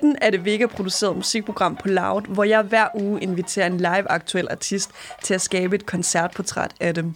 [0.00, 4.90] Pitten er det Vega-produceret musikprogram på Loud, hvor jeg hver uge inviterer en live-aktuel artist
[5.22, 7.14] til at skabe et koncertportræt af dem.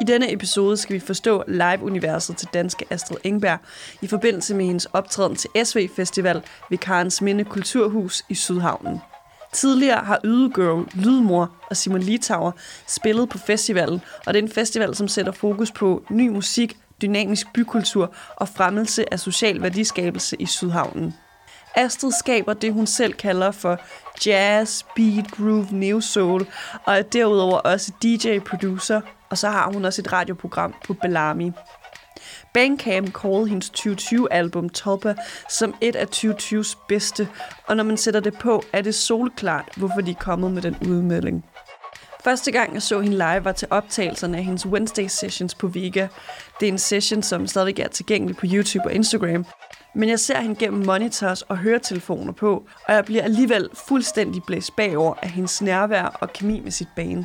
[0.00, 3.58] I denne episode skal vi forstå live-universet til danske Astrid Engberg
[4.02, 9.00] i forbindelse med hendes optræden til SV Festival ved Karens Minde Kulturhus i Sydhavnen.
[9.52, 12.52] Tidligere har Ydegirl, Lydmor og Simon Litauer
[12.86, 17.46] spillet på festivalen, og det er en festival, som sætter fokus på ny musik, dynamisk
[17.54, 21.14] bykultur og fremmelse af social værdiskabelse i Sydhavnen.
[21.76, 23.80] Astrid skaber det, hun selv kalder for
[24.26, 26.46] jazz, beat, groove, neo soul,
[26.84, 31.50] og er derudover også DJ-producer, og så har hun også et radioprogram på Bellamy.
[32.54, 35.14] Bandcamp kårede hendes 2020-album Tolpa
[35.50, 37.28] som et af 2020's bedste,
[37.66, 40.76] og når man sætter det på, er det solklart, hvorfor de er kommet med den
[40.88, 41.44] udmelding.
[42.26, 46.08] Første gang jeg så hende live var til optagelserne af hendes Wednesday Sessions på Vega.
[46.60, 49.46] Det er en session, som stadig er tilgængelig på YouTube og Instagram.
[49.94, 54.76] Men jeg ser hende gennem monitors og høretelefoner på, og jeg bliver alligevel fuldstændig blæst
[54.76, 57.24] bagover af hendes nærvær og kemi med sit band.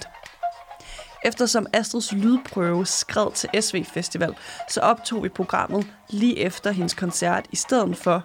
[1.26, 4.36] Eftersom Astrids lydprøve skred til SV Festival,
[4.70, 8.24] så optog vi programmet lige efter hendes koncert i stedet for.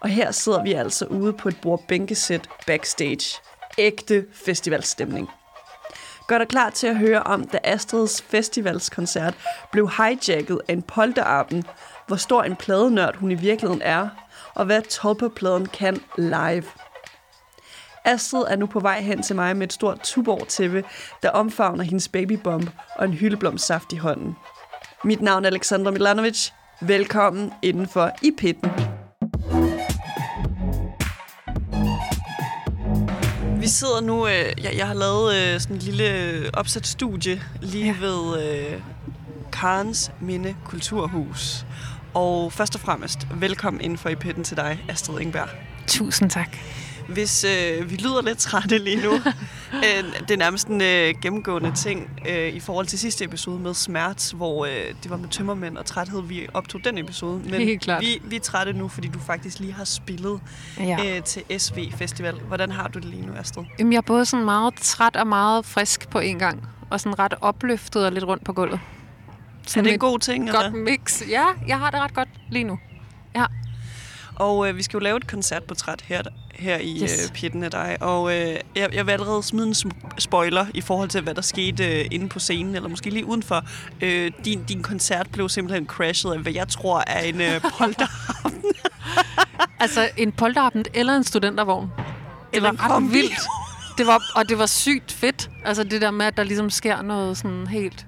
[0.00, 3.40] Og her sidder vi altså ude på et bord-bænkesæt backstage.
[3.78, 5.28] Ægte festivalstemning.
[6.28, 9.34] Gør dig klar til at høre om, da Astrids festivalskoncert
[9.72, 11.64] blev hijacket af en polterappen,
[12.06, 14.08] hvor stor en pladenørd hun i virkeligheden er,
[14.54, 16.64] og hvad Tolpa-pladen kan live.
[18.04, 20.84] Astrid er nu på vej hen til mig med et stort tuborg tæppe,
[21.22, 24.36] der omfavner hendes babybomb og en hyldeblomstsaft i hånden.
[25.04, 26.50] Mit navn er Alexandra Milanovic.
[26.80, 28.95] Velkommen indenfor i pitten.
[33.66, 37.42] Vi sidder nu, øh, jeg, jeg har lavet øh, sådan en lille øh, opsat studie
[37.60, 38.06] lige ja.
[38.06, 38.80] ved øh,
[39.52, 41.66] Karens Minde Kulturhus.
[42.14, 45.48] Og først og fremmest, velkommen inden for i pitten til dig, Astrid Ingberg.
[45.86, 46.56] Tusind tak.
[47.08, 49.12] Hvis øh, vi lyder lidt trætte lige nu,
[49.84, 53.74] øh, det er nærmest en øh, gennemgående ting øh, i forhold til sidste episode med
[53.74, 54.72] smert, hvor øh,
[55.02, 57.38] det var med tømmermænd og træthed, vi optog den episode.
[57.38, 58.02] Men Helt klart.
[58.02, 60.40] Vi, vi er trætte nu, fordi du faktisk lige har spillet
[60.78, 61.16] ja.
[61.16, 62.34] øh, til SV Festival.
[62.34, 63.64] Hvordan har du det lige nu, Astrid?
[63.78, 67.18] Jamen, jeg er både sådan meget træt og meget frisk på en gang, og sådan
[67.18, 68.80] ret opløftet og lidt rundt på gulvet.
[69.66, 70.50] Sådan er det en god ting?
[70.50, 70.78] Godt eller?
[70.78, 71.22] mix.
[71.30, 72.78] Ja, jeg har det ret godt lige nu.
[73.34, 73.44] Ja.
[74.36, 76.22] Og øh, vi skal jo lave et koncertportræt her,
[76.54, 77.24] her i yes.
[77.24, 77.96] øh, pitten af dig.
[78.00, 79.74] Og øh, jeg, jeg vil allerede smide en
[80.18, 83.64] spoiler i forhold til, hvad der skete øh, inde på scenen, eller måske lige udenfor.
[84.00, 88.64] Øh, din, din koncert blev simpelthen crashet af, hvad jeg tror er en øh, polterabend.
[89.80, 91.90] altså en polterabend eller en studentervogn.
[91.96, 93.40] Det eller var ret vildt.
[93.98, 95.50] Det var, og det var sygt fedt.
[95.64, 98.06] Altså det der med, at der ligesom sker noget sådan helt,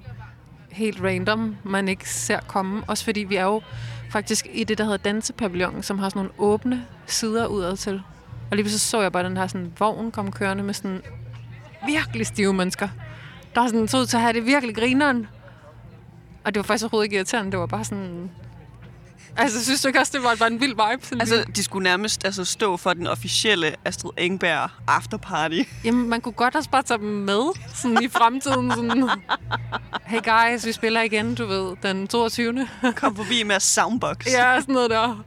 [0.71, 2.83] helt random, man ikke ser komme.
[2.87, 3.63] Også fordi vi er jo
[4.11, 8.03] faktisk i det, der hedder Dansepavillonen, som har sådan nogle åbne sider udad til.
[8.51, 11.03] Og lige så så jeg bare den her sådan, vogn komme kørende med sådan
[11.87, 12.89] virkelig stive mennesker.
[13.55, 15.27] Der er sådan så ud til at have det virkelig grineren.
[16.45, 17.51] Og det var faktisk overhovedet ikke irriterende.
[17.51, 18.31] Det var bare sådan...
[19.39, 21.05] Altså, synes du ikke også, det var bare en vild vibe?
[21.07, 25.63] Sådan altså, de skulle nærmest altså, stå for den officielle Astrid Engberg afterparty.
[25.85, 27.43] Jamen, man kunne godt også bare tage dem med
[27.75, 28.71] sådan i fremtiden.
[28.71, 29.11] Sådan,
[30.07, 32.69] hey guys, vi spiller igen, du ved, den 22.
[32.97, 34.27] Kom forbi med soundbox.
[34.27, 35.25] ja, sådan noget der.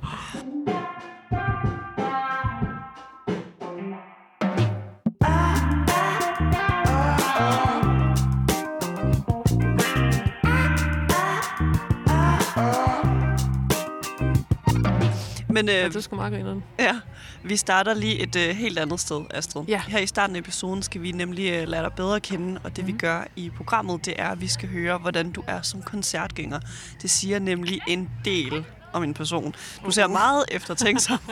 [15.51, 16.63] Men, øh, ja, det skal meget grine.
[16.79, 17.00] Ja,
[17.44, 19.63] vi starter lige et øh, helt andet sted, Astrid.
[19.67, 19.81] Ja.
[19.88, 22.84] Her i starten af episoden skal vi nemlig øh, lade dig bedre kende, og det
[22.84, 22.88] mm.
[22.88, 23.00] vi mhm.
[23.00, 26.59] gør i programmet, det er, at vi skal høre, hvordan du er som koncertgænger.
[27.01, 29.56] Det siger nemlig en del om en person.
[29.86, 31.18] Du ser meget eftertænksom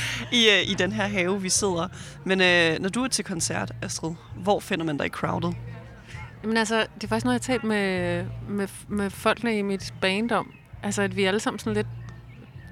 [0.32, 1.88] i, øh, i den her have, vi sidder.
[2.24, 5.56] Men øh, når du er til koncert, Astrid, hvor finder man dig i crowdet?
[6.42, 9.94] Jamen altså, det er faktisk noget, jeg har talt med, med, med folkene i mit
[10.00, 10.52] band om.
[10.82, 11.86] Altså, at vi alle sammen sådan lidt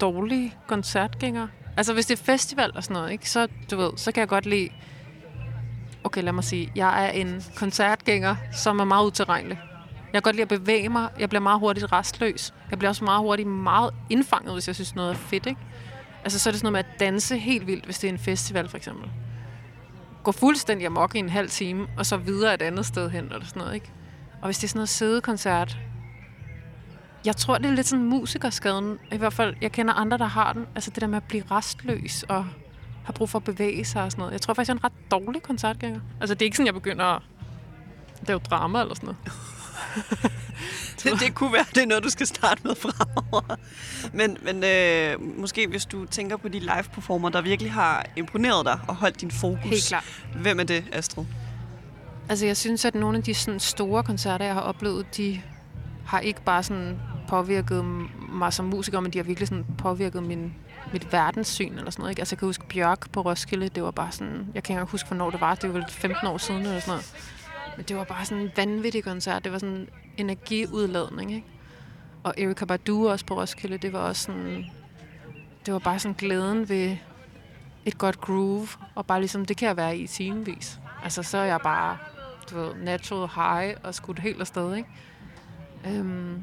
[0.01, 1.49] dårlige koncertgængere.
[1.77, 4.29] Altså, hvis det er festival og sådan noget, ikke, så, du ved, så kan jeg
[4.29, 4.69] godt lide...
[6.05, 6.73] Okay, lad mig sige.
[6.75, 9.59] Jeg er en koncertgænger, som er meget utilregnelig.
[10.13, 11.09] Jeg kan godt lide at bevæge mig.
[11.19, 12.55] Jeg bliver meget hurtigt restløs.
[12.71, 15.61] Jeg bliver også meget hurtigt meget indfanget, hvis jeg synes noget er fedt, ikke?
[16.25, 18.19] Altså, så er det sådan noget med at danse helt vildt, hvis det er en
[18.19, 19.11] festival, for eksempel.
[20.23, 23.47] Gå fuldstændig amok i en halv time, og så videre et andet sted hen, eller
[23.47, 23.91] sådan noget, ikke?
[24.41, 25.79] Og hvis det er sådan noget sædekoncert,
[27.25, 28.99] jeg tror, det er lidt sådan musikerskaden.
[29.13, 30.67] I hvert fald, jeg kender andre, der har den.
[30.75, 32.47] Altså det der med at blive restløs og
[33.05, 34.33] har brug for at bevæge sig og sådan noget.
[34.33, 36.01] Jeg tror faktisk, jeg er en ret dårlig koncertgænger.
[36.21, 37.23] Altså det er ikke sådan, jeg begynder at
[38.27, 39.19] lave drama eller sådan noget.
[41.03, 43.57] det, det kunne være, det er noget, du skal starte med fremover.
[44.13, 48.81] Men, men øh, måske hvis du tænker på de live-performer, der virkelig har imponeret dig
[48.89, 49.65] og holdt din fokus.
[49.65, 50.25] Helt klart.
[50.37, 51.25] Hvem er det, Astrid?
[52.29, 55.43] Altså, jeg synes, at nogle af de sådan, store koncerter, jeg har oplevet, de
[56.09, 57.85] har ikke bare sådan påvirket
[58.29, 60.55] mig som musiker, men de har virkelig sådan påvirket min,
[60.93, 62.11] mit verdenssyn eller sådan noget.
[62.11, 62.21] Ikke?
[62.21, 65.09] Altså, jeg kan huske Bjørk på Roskilde, det var bare sådan, jeg kan ikke huske,
[65.09, 67.15] hvornår det var, det var vel 15 år siden eller sådan noget.
[67.77, 71.47] Men det var bare sådan en vanvittig koncert, det var sådan en energiudladning, ikke?
[72.23, 74.65] Og Erika Badu også på Roskilde, det var også sådan,
[75.67, 76.97] det var bare sådan glæden ved
[77.85, 80.81] et godt groove, og bare ligesom, det kan jeg være i timevis.
[81.05, 81.99] Altså, så er jeg bare,
[82.51, 84.89] du ved, natural high og skudt helt afsted, ikke?
[85.87, 86.43] Øhm,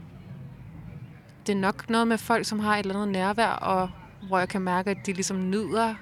[1.47, 3.89] det er nok noget med folk, som har et eller andet nærvær, og
[4.27, 5.95] hvor jeg kan mærke, at de ligesom nyder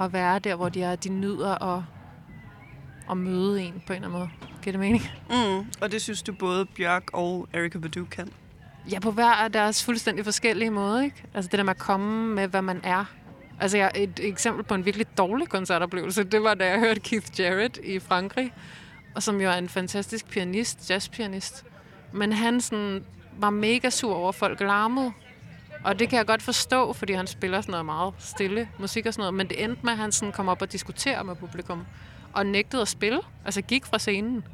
[0.00, 0.96] at være der, hvor de er.
[0.96, 1.82] De nyder at,
[3.10, 4.30] at møde en på en eller anden måde.
[4.62, 5.02] Giver det mening?
[5.30, 8.28] Mm, og det synes du både Bjørk og Erika Badu kan?
[8.90, 11.24] Ja, på hver af deres fuldstændig forskellige måde, ikke?
[11.34, 13.04] Altså det der med at komme med, hvad man er.
[13.60, 17.40] Altså jeg, et eksempel på en virkelig dårlig koncertoplevelse, det var da jeg hørte Keith
[17.40, 18.52] Jarrett i Frankrig,
[19.14, 21.64] og som jo er en fantastisk pianist, jazzpianist.
[22.12, 23.04] Men han sådan,
[23.38, 25.12] var mega sur over, at folk larmede.
[25.84, 29.14] Og det kan jeg godt forstå, fordi han spiller sådan noget meget stille musik og
[29.14, 29.34] sådan noget.
[29.34, 31.86] Men det endte med, at han sådan kom op og diskuterede med publikum.
[32.32, 33.20] Og nægtede at spille.
[33.44, 34.44] Altså gik fra scenen.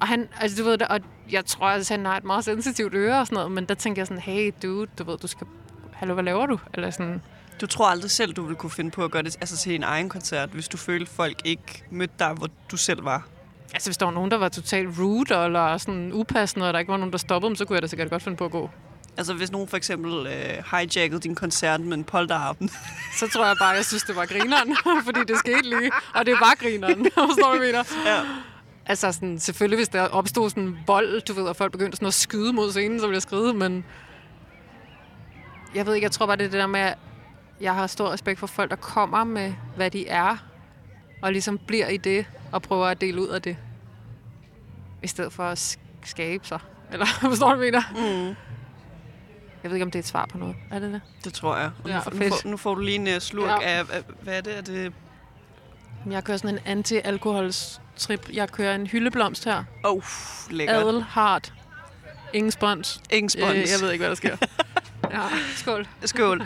[0.00, 1.00] Og han, altså du ved, og
[1.30, 4.02] jeg tror, at han har et meget sensitivt øre og sådan noget, men der tænker
[4.02, 5.46] jeg sådan, hey dude, du ved, du skal,
[5.92, 6.58] hallo, hvad laver du?
[6.74, 7.22] Eller sådan,
[7.60, 9.82] Du tror aldrig selv, du ville kunne finde på at gøre det altså til en
[9.82, 13.28] egen koncert, hvis du følte, folk ikke mødte dig, hvor du selv var?
[13.74, 16.92] Altså hvis der var nogen, der var totalt rude, eller sådan upassende, og der ikke
[16.92, 18.70] var nogen, der stoppede dem, så kunne jeg da sikkert godt finde på at gå.
[19.16, 22.70] Altså hvis nogen for eksempel øh, hijackede din koncert med en polterarpen.
[23.18, 24.76] Så tror jeg bare, jeg synes, det var grineren,
[25.06, 27.84] fordi det skete lige, og det var grineren, forstår du, mener?
[28.06, 28.20] ja.
[28.86, 32.14] Altså sådan, selvfølgelig, hvis der opstod sådan vold, du ved, og folk begyndte sådan at
[32.14, 33.84] skyde mod scenen, så ville jeg skride, men
[35.74, 36.98] jeg ved ikke, jeg tror bare, det er det der med, at
[37.60, 40.36] jeg har stor respekt for folk, der kommer med, hvad de er,
[41.22, 43.56] og ligesom bliver i det, og prøver at dele ud af det,
[45.02, 46.58] i stedet for at sk- skabe sig.
[46.92, 48.20] Eller, forstår du, hvad jeg mener?
[48.28, 48.36] Mm,
[49.62, 50.56] Jeg ved ikke, om det er et svar på noget.
[50.70, 51.00] Er det det?
[51.24, 51.70] det tror jeg.
[51.84, 53.78] Og Ja, nu, får- nu, får, nu får du lige en uh, slurk Ja.
[53.78, 54.56] af, af, hvad er det?
[54.58, 54.92] Er det
[56.10, 58.28] Jeg kører sådan en anti-alkoholstrip.
[58.32, 59.64] Jeg kører en hyldeblomst her.
[59.84, 60.02] oh,
[60.50, 60.76] lækkert.
[60.76, 61.52] Adel, hard.
[62.32, 63.00] Ingen spons.
[63.10, 63.72] Ingen Øh, spons.
[63.72, 64.36] jeg ved ikke, hvad der sker.
[65.14, 65.20] ja,
[65.56, 65.86] skål.
[66.04, 66.42] Skål.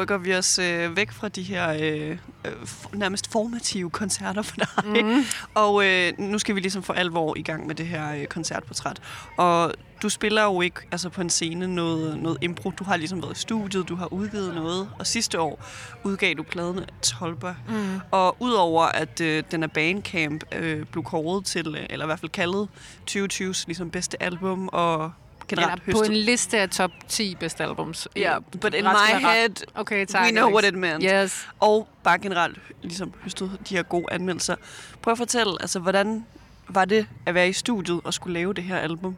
[0.00, 4.56] Rykker vi os øh, væk fra de her øh, øh, f- nærmest formative koncerter for
[4.56, 5.04] dig.
[5.04, 5.24] Mm.
[5.62, 9.02] Og øh, nu skal vi ligesom for alvor i gang med det her øh, koncertportræt.
[9.36, 12.70] Og du spiller jo ikke altså på en scene noget, noget impro.
[12.70, 14.88] Du har ligesom været i studiet, du har udgivet noget.
[14.98, 15.64] Og sidste år
[16.04, 17.54] udgav du pladen Tolba.
[17.68, 18.00] Mm.
[18.10, 22.20] Og udover at øh, den er Bandcamp øh, blev kåret til, øh, eller i hvert
[22.20, 22.68] fald kaldet
[23.10, 25.12] 2020's ligesom bedste album, og
[25.50, 28.08] generelt Eller på en liste af top 10 bedste albums.
[28.16, 30.22] Ja, yeah, but in my head, Okay, tak.
[30.26, 31.04] we know what it meant.
[31.04, 31.48] Yes.
[31.60, 34.56] Og bare generelt ligesom høstet de her gode anmeldelser.
[35.02, 36.26] Prøv at fortælle, altså hvordan
[36.68, 39.16] var det at være i studiet og skulle lave det her album?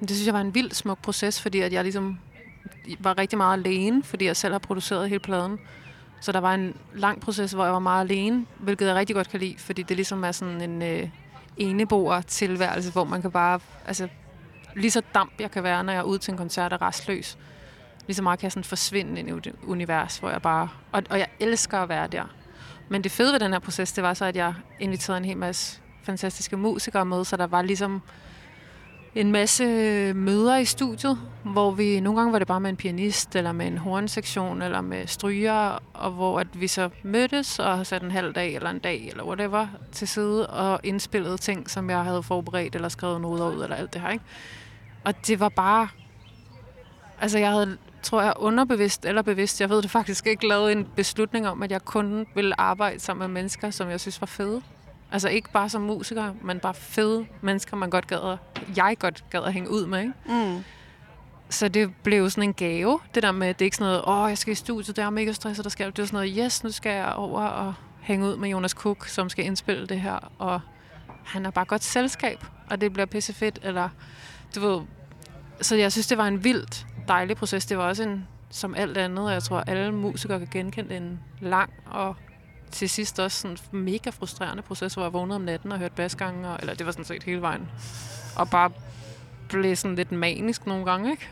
[0.00, 2.18] Det synes jeg var en vild smuk proces, fordi at jeg ligesom
[2.98, 5.58] var rigtig meget alene, fordi jeg selv har produceret hele pladen.
[6.20, 9.28] Så der var en lang proces, hvor jeg var meget alene, hvilket jeg rigtig godt
[9.28, 11.08] kan lide, fordi det ligesom er sådan en øh,
[11.56, 14.08] eneboer tilværelse, hvor man kan bare, altså
[14.76, 17.38] lige så damp jeg kan være, når jeg er ude til en koncert og restløs.
[18.06, 21.02] Lige så meget kan jeg sådan forsvinde ind i et univers, hvor jeg bare, og,
[21.10, 22.24] og jeg elsker at være der.
[22.88, 25.36] Men det fede ved den her proces, det var så, at jeg inviterede en hel
[25.36, 28.02] masse fantastiske musikere med, så der var ligesom
[29.14, 29.64] en masse
[30.14, 33.66] møder i studiet, hvor vi nogle gange var det bare med en pianist, eller med
[33.66, 38.32] en hornsektion, eller med stryger, og hvor at vi så mødtes og sat en halv
[38.32, 42.74] dag eller en dag, eller whatever, til side og indspillede ting, som jeg havde forberedt,
[42.74, 44.24] eller skrevet noder ud, eller alt det her, ikke?
[45.06, 45.88] Og det var bare...
[47.20, 50.88] Altså, jeg havde, tror jeg, underbevidst eller bevidst, jeg ved det faktisk ikke, lavet en
[50.96, 54.62] beslutning om, at jeg kun ville arbejde sammen med mennesker, som jeg synes var fede.
[55.12, 58.38] Altså ikke bare som musiker, men bare fede mennesker, man godt gad at,
[58.76, 60.00] jeg godt gad at hænge ud med.
[60.00, 60.12] Ikke?
[60.26, 60.64] Mm.
[61.50, 64.04] Så det blev sådan en gave, det der med, at det er ikke sådan noget,
[64.06, 66.16] åh, oh, jeg skal i studiet, det er mega stresset, der skal, det var sådan
[66.16, 69.86] noget, yes, nu skal jeg over og hænge ud med Jonas Cook, som skal indspille
[69.86, 70.60] det her, og
[71.24, 73.88] han er bare godt selskab, og det bliver pisse fedt, eller
[74.54, 74.80] du ved,
[75.60, 77.66] så jeg synes, det var en vildt dejlig proces.
[77.66, 81.20] Det var også en, som alt andet, og jeg tror, alle musikere kan genkende en
[81.40, 82.16] lang og
[82.70, 85.94] til sidst også sådan en mega frustrerende proces, hvor jeg vågnede om natten og hørte
[85.94, 87.68] basgange, og, eller det var sådan set hele vejen.
[88.36, 88.70] Og bare
[89.48, 91.28] blev sådan lidt manisk nogle gange, ikke?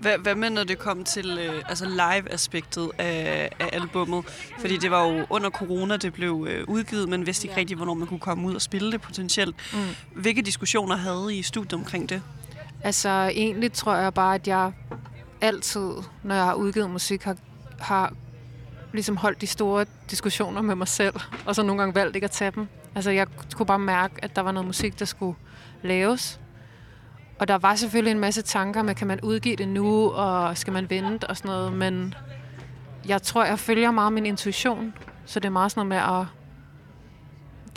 [0.00, 4.24] Hvad, hvad med, når det kom til øh, altså live-aspektet af, af albummet?
[4.58, 7.94] Fordi det var jo under corona, det blev øh, udgivet, men vidste ikke rigtigt, hvornår
[7.94, 9.56] man kunne komme ud og spille det potentielt.
[9.72, 9.78] Mm.
[10.20, 12.22] Hvilke diskussioner havde I i studiet omkring det?
[12.82, 14.72] Altså, egentlig tror jeg bare, at jeg
[15.40, 15.90] altid,
[16.22, 17.36] når jeg har udgivet musik, har,
[17.78, 18.12] har
[18.92, 21.14] ligesom holdt de store diskussioner med mig selv,
[21.46, 22.68] og så nogle gange valgt ikke at tage dem.
[22.94, 25.36] Altså, jeg kunne bare mærke, at der var noget musik, der skulle
[25.82, 26.40] laves.
[27.40, 30.72] Og der var selvfølgelig en masse tanker med, kan man udgive det nu, og skal
[30.72, 32.14] man vente og sådan noget, men
[33.08, 34.94] jeg tror, jeg følger meget min intuition,
[35.24, 36.26] så det er meget sådan noget med at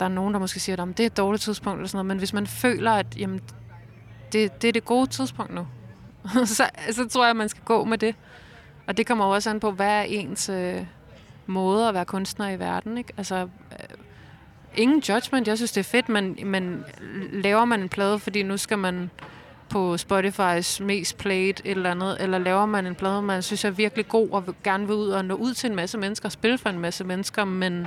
[0.00, 2.06] der er nogen, der måske siger, at det er et dårligt tidspunkt, eller sådan noget,
[2.06, 3.40] men hvis man føler, at jamen,
[4.32, 5.66] det, det er det gode tidspunkt nu,
[6.44, 8.14] så, så tror jeg, at man skal gå med det.
[8.86, 10.86] Og det kommer også an på, hvad er ens øh,
[11.46, 12.98] måde at være kunstner i verden.
[12.98, 13.12] Ikke?
[13.16, 13.96] Altså, øh,
[14.74, 16.84] ingen judgment, jeg synes, det er fedt, men, men
[17.32, 19.10] laver man en plade, fordi nu skal man
[19.70, 24.08] på Spotify's mest played eller andet, eller laver man en plade, man synes er virkelig
[24.08, 26.70] god, og gerne vil ud og nå ud til en masse mennesker, og spille for
[26.70, 27.86] en masse mennesker, men,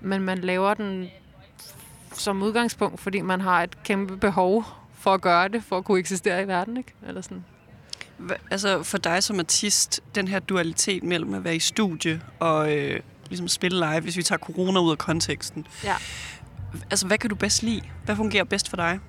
[0.00, 1.08] men man laver den
[2.12, 4.64] som udgangspunkt, fordi man har et kæmpe behov
[4.98, 6.94] for at gøre det, for at kunne eksistere i verden, ikke?
[7.08, 7.44] Eller sådan.
[8.18, 12.76] Hva, altså for dig som artist, den her dualitet mellem at være i studie og
[12.76, 15.66] øh, ligesom spille live, hvis vi tager corona ud af konteksten.
[15.84, 15.94] Ja.
[16.90, 17.82] Altså, hvad kan du bedst lide?
[18.04, 19.00] Hvad fungerer bedst for dig?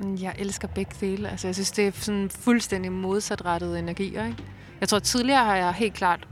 [0.00, 1.30] Mm, jeg elsker begge dele.
[1.30, 4.26] Altså, jeg synes, det er sådan fuldstændig modsatrettede energier.
[4.26, 4.38] Ikke?
[4.80, 6.28] Jeg tror, tidligere har jeg helt klart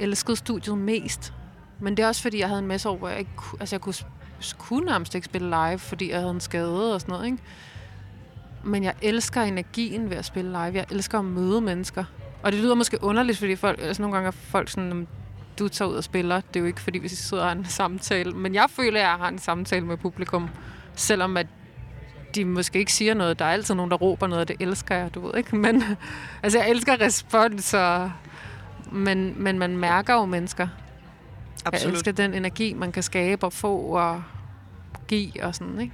[0.00, 1.32] elsket studiet mest.
[1.80, 3.30] Men det er også, fordi jeg havde en masse år, hvor jeg ikke
[3.60, 3.94] altså, jeg kunne,
[4.58, 7.26] kunne nærmest ikke spille live, fordi jeg havde en skade og sådan noget.
[7.26, 7.38] Ikke?
[8.64, 10.74] Men jeg elsker energien ved at spille live.
[10.74, 12.04] Jeg elsker at møde mennesker.
[12.42, 15.06] Og det lyder måske underligt, fordi folk, altså nogle gange er folk sådan,
[15.58, 16.40] du tager ud og spiller.
[16.40, 18.32] Det er jo ikke, fordi vi sidder og har en samtale.
[18.32, 20.48] Men jeg føler, at jeg har en samtale med publikum.
[20.94, 21.46] Selvom at
[22.34, 23.38] de måske ikke siger noget.
[23.38, 25.56] Der er altid nogen, der råber noget, og det elsker jeg, du ved ikke.
[25.56, 25.84] Men
[26.42, 28.12] altså, jeg elsker respons, og,
[28.92, 30.68] men, men man mærker jo mennesker.
[31.64, 31.92] Absolut.
[31.92, 34.22] Jeg elsker den energi, man kan skabe og få og
[35.08, 35.92] give og sådan, ikke?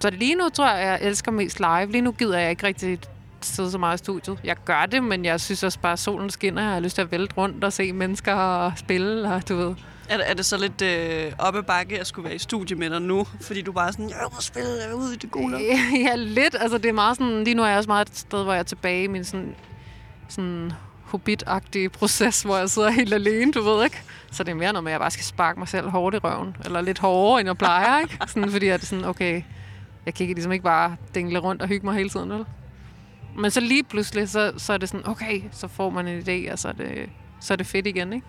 [0.00, 1.92] Så lige nu tror jeg, jeg elsker mest live.
[1.92, 2.98] Lige nu gider jeg ikke rigtig
[3.40, 4.38] sidde så meget i studiet.
[4.44, 6.62] Jeg gør det, men jeg synes også bare, at solen skinner.
[6.62, 9.74] Jeg har lyst til at vælte rundt og se mennesker og spille, og du ved.
[10.08, 13.02] Er er det så lidt øh, oppe bakke at skulle være i studie med dig
[13.02, 13.26] nu?
[13.40, 15.60] Fordi du bare er sådan, jeg må spille, jeg er i det gode.
[16.06, 16.56] ja, lidt.
[16.60, 18.58] Altså, det er meget sådan, lige nu er jeg også meget et sted, hvor jeg
[18.58, 19.54] er tilbage i min sådan,
[20.28, 20.72] sådan
[21.04, 21.44] hobbit
[21.92, 24.02] proces, hvor jeg sidder helt alene, du ved ikke?
[24.32, 26.18] Så det er mere noget med, at jeg bare skal sparke mig selv hårdt i
[26.18, 26.56] røven.
[26.64, 28.18] Eller lidt hårdere, end jeg plejer, ikke?
[28.26, 29.42] Sådan, fordi jeg er sådan, okay,
[30.06, 32.44] jeg kan ikke, ligesom ikke bare dingle rundt og hygge mig hele tiden, vel?
[33.38, 36.52] Men så lige pludselig, så, så er det sådan, okay, så får man en idé,
[36.52, 38.26] og så er det, så er det fedt igen, ikke?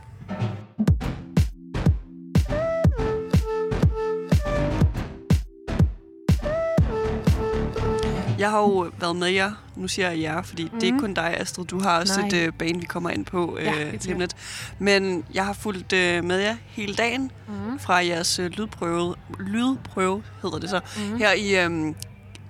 [8.39, 9.51] Jeg har jo været med jer.
[9.75, 10.79] Nu siger jeg jer, fordi mm-hmm.
[10.79, 11.05] det er ikke mhm.
[11.05, 11.65] kun dig, Astrid.
[11.65, 12.27] Du har også Nej.
[12.27, 14.35] et uh, bane, vi kommer ind på uh, ja, lige lidt.
[14.79, 17.79] Men jeg har fulgt uh, med jer hele dagen mm-hmm.
[17.79, 21.17] fra jeres uh, lydprøve, lydprøve, hedder det så, mm-hmm.
[21.17, 21.65] her i...
[21.65, 21.95] Um,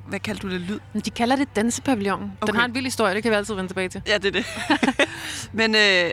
[0.08, 0.62] hvad kalder du det?
[0.62, 0.80] Lyd?
[1.01, 2.32] De kalder det dansepavillon.
[2.42, 2.51] Okay.
[2.51, 4.01] Den har en vild historie, det kan vi altid vende tilbage til.
[4.08, 4.46] Ja, det er det.
[5.60, 6.12] Men øh,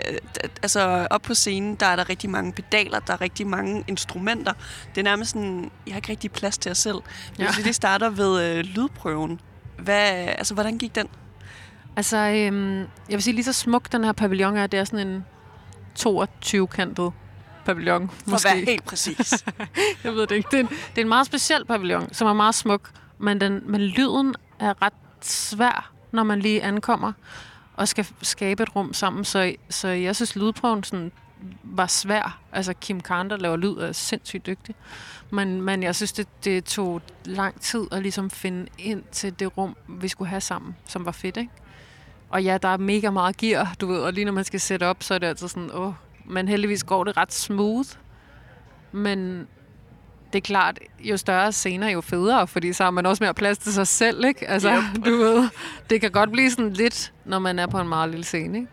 [0.63, 4.53] altså, op på scenen, der er der rigtig mange pedaler, der er rigtig mange instrumenter.
[4.95, 6.99] Det er nærmest sådan, jeg har ikke rigtig plads til jer selv.
[7.39, 7.63] Men ja.
[7.65, 9.41] det starter ved øh, lydprøven.
[9.83, 11.07] Hvad, altså, hvordan gik den?
[11.97, 15.09] Altså, øhm, jeg vil sige, lige så smuk den her pavillon er, det er sådan
[15.09, 15.25] en
[15.99, 17.13] 22-kantet
[17.65, 18.11] pavillon.
[18.11, 18.49] For måske.
[18.49, 19.45] at være helt præcis.
[20.05, 20.49] jeg ved det ikke.
[20.51, 23.63] Det er, en, det er en meget speciel pavillon, som er meget smuk, men, den,
[23.67, 27.13] men lyden er ret svær, når man lige ankommer
[27.75, 29.25] og skal skabe et rum sammen.
[29.25, 31.13] Så, så jeg synes, lydprøven sådan,
[31.63, 32.41] var svær.
[32.53, 34.75] Altså, Kim der laver lyd, er sindssygt dygtig.
[35.31, 39.59] Men, men jeg synes, det, det tog lang tid at ligesom finde ind til det
[39.59, 41.53] rum, vi skulle have sammen, som var fedt, ikke?
[42.31, 44.87] Og ja, der er mega meget gear, du ved, og lige når man skal sætte
[44.87, 45.93] op, så er det altså sådan, åh,
[46.25, 47.89] men heldigvis går det ret smooth.
[48.93, 49.47] Men
[50.33, 53.59] det er klart, jo større scener, jo federe, fordi så har man også mere plads
[53.59, 54.49] til sig selv, ikke?
[54.49, 55.05] Altså, yep.
[55.05, 55.49] du ved,
[55.91, 58.71] det kan godt blive sådan lidt, når man er på en meget lille scene, ikke?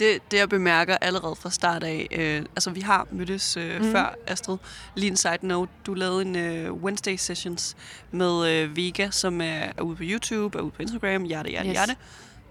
[0.00, 3.92] Det, det jeg bemærker allerede fra start af, øh, altså vi har mødtes øh, mm.
[3.92, 4.56] før, Astrid.
[4.94, 7.76] Lige en side note, du lavede en øh, Wednesday Sessions
[8.10, 9.44] med øh, Vega, som er,
[9.76, 11.72] er ude på YouTube, er ude på Instagram, hjerte, hjerte, yes.
[11.72, 11.96] hjerte.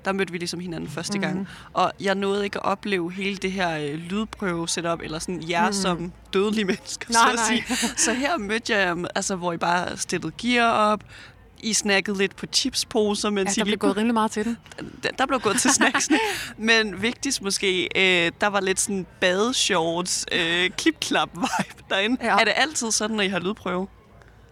[0.05, 1.21] Der mødte vi ligesom hinanden første mm.
[1.21, 1.47] gang.
[1.73, 5.73] Og jeg nåede ikke at opleve hele det her øh, lydprøve-setup, eller sådan jer mm.
[5.73, 7.77] som dødelige mennesker, nej, så at sige.
[7.97, 11.03] Så her mødte jeg, altså, hvor I bare stillede gear op,
[11.63, 14.57] i snakkede lidt på chipsposer, mens ja, der blev gået rimelig meget til den.
[15.03, 16.19] Der, der blev gået til snacksene.
[16.57, 22.17] men vigtigst måske, øh, der var lidt sådan badeshorts, øh, klip-klap-vibe derinde.
[22.21, 22.37] Ja.
[22.39, 23.87] Er det altid sådan, når I har lydprøve?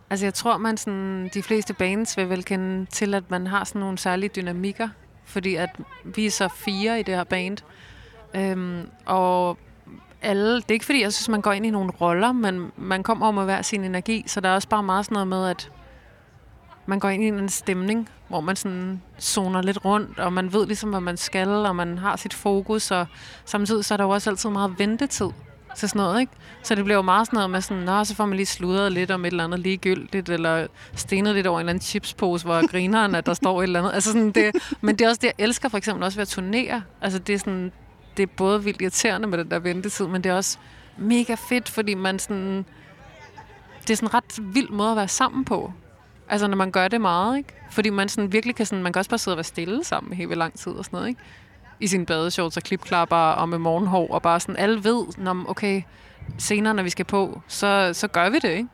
[0.10, 3.64] Altså jeg tror, man sådan, de fleste bands vil vel kende til, at man har
[3.64, 4.88] sådan nogle særlige dynamikker
[5.28, 5.70] fordi at
[6.04, 7.58] vi er så fire i det her band.
[8.36, 9.58] Øhm, og
[10.22, 13.04] alle, det er ikke fordi, jeg synes, man går ind i nogle roller, men man
[13.04, 15.50] kommer over med hver sin energi, så der er også bare meget sådan noget med,
[15.50, 15.72] at
[16.88, 20.66] man går ind i en stemning, hvor man sådan zoner lidt rundt, og man ved
[20.66, 23.06] ligesom, hvad man skal, og man har sit fokus, og
[23.46, 25.30] samtidig så er der jo også altid meget ventetid
[25.76, 26.32] til sådan noget, ikke?
[26.64, 28.92] Så det bliver jo meget sådan noget med sådan, Nå, så får man lige sludret
[28.92, 32.68] lidt om et eller andet ligegyldigt, eller stenet lidt over en eller anden chipspose, hvor
[32.68, 33.94] grineren, at der står et eller andet.
[33.94, 36.28] Altså sådan det, men det er også det, jeg elsker for eksempel også ved at
[36.28, 36.84] turnere.
[37.02, 37.72] Altså det er sådan,
[38.18, 40.58] det er både vildt irriterende med den der ventetid, men det er også
[40.98, 42.66] mega fedt, fordi man sådan,
[43.82, 45.74] det er sådan en ret vild måde at være sammen på.
[46.30, 47.54] Altså, når man gør det meget, ikke?
[47.72, 50.14] Fordi man sådan virkelig kan sådan, man kan også bare sidde og være stille sammen
[50.14, 51.22] helt vildt lang tid og sådan noget, ikke?
[51.80, 55.82] I sin badeshorts og klipklapper og med morgenhår, og bare sådan, alle ved, når, okay,
[56.38, 58.68] senere, når vi skal på, så, så gør vi det, ikke?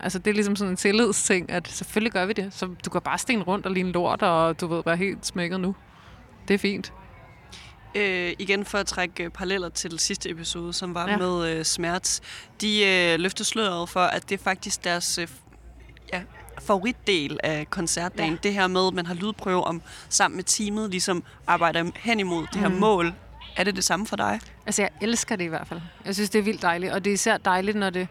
[0.00, 2.54] Altså, det er ligesom sådan en tillidsting, at selvfølgelig gør vi det.
[2.54, 5.60] Så du kan bare sten rundt og ligne lort, og du ved, være helt smækket
[5.60, 5.74] nu.
[6.48, 6.92] Det er fint.
[7.94, 11.16] Øh, igen for at trække øh, paralleller til sidste episode, som var ja.
[11.16, 12.20] med øh, Smerts.
[12.60, 15.28] De øh, løfter sløret for, at det er faktisk deres øh,
[16.12, 16.22] ja,
[16.60, 18.32] favoritdel af koncertdagen.
[18.32, 18.38] Ja.
[18.42, 22.46] Det her med, at man har lydprøve om sammen med teamet, ligesom arbejder hen imod
[22.52, 22.74] det her mm.
[22.74, 23.14] mål.
[23.56, 24.40] Er det det samme for dig?
[24.66, 25.80] Altså, jeg elsker det i hvert fald.
[26.04, 28.08] Jeg synes, det er vildt dejligt, og det er især dejligt, når det...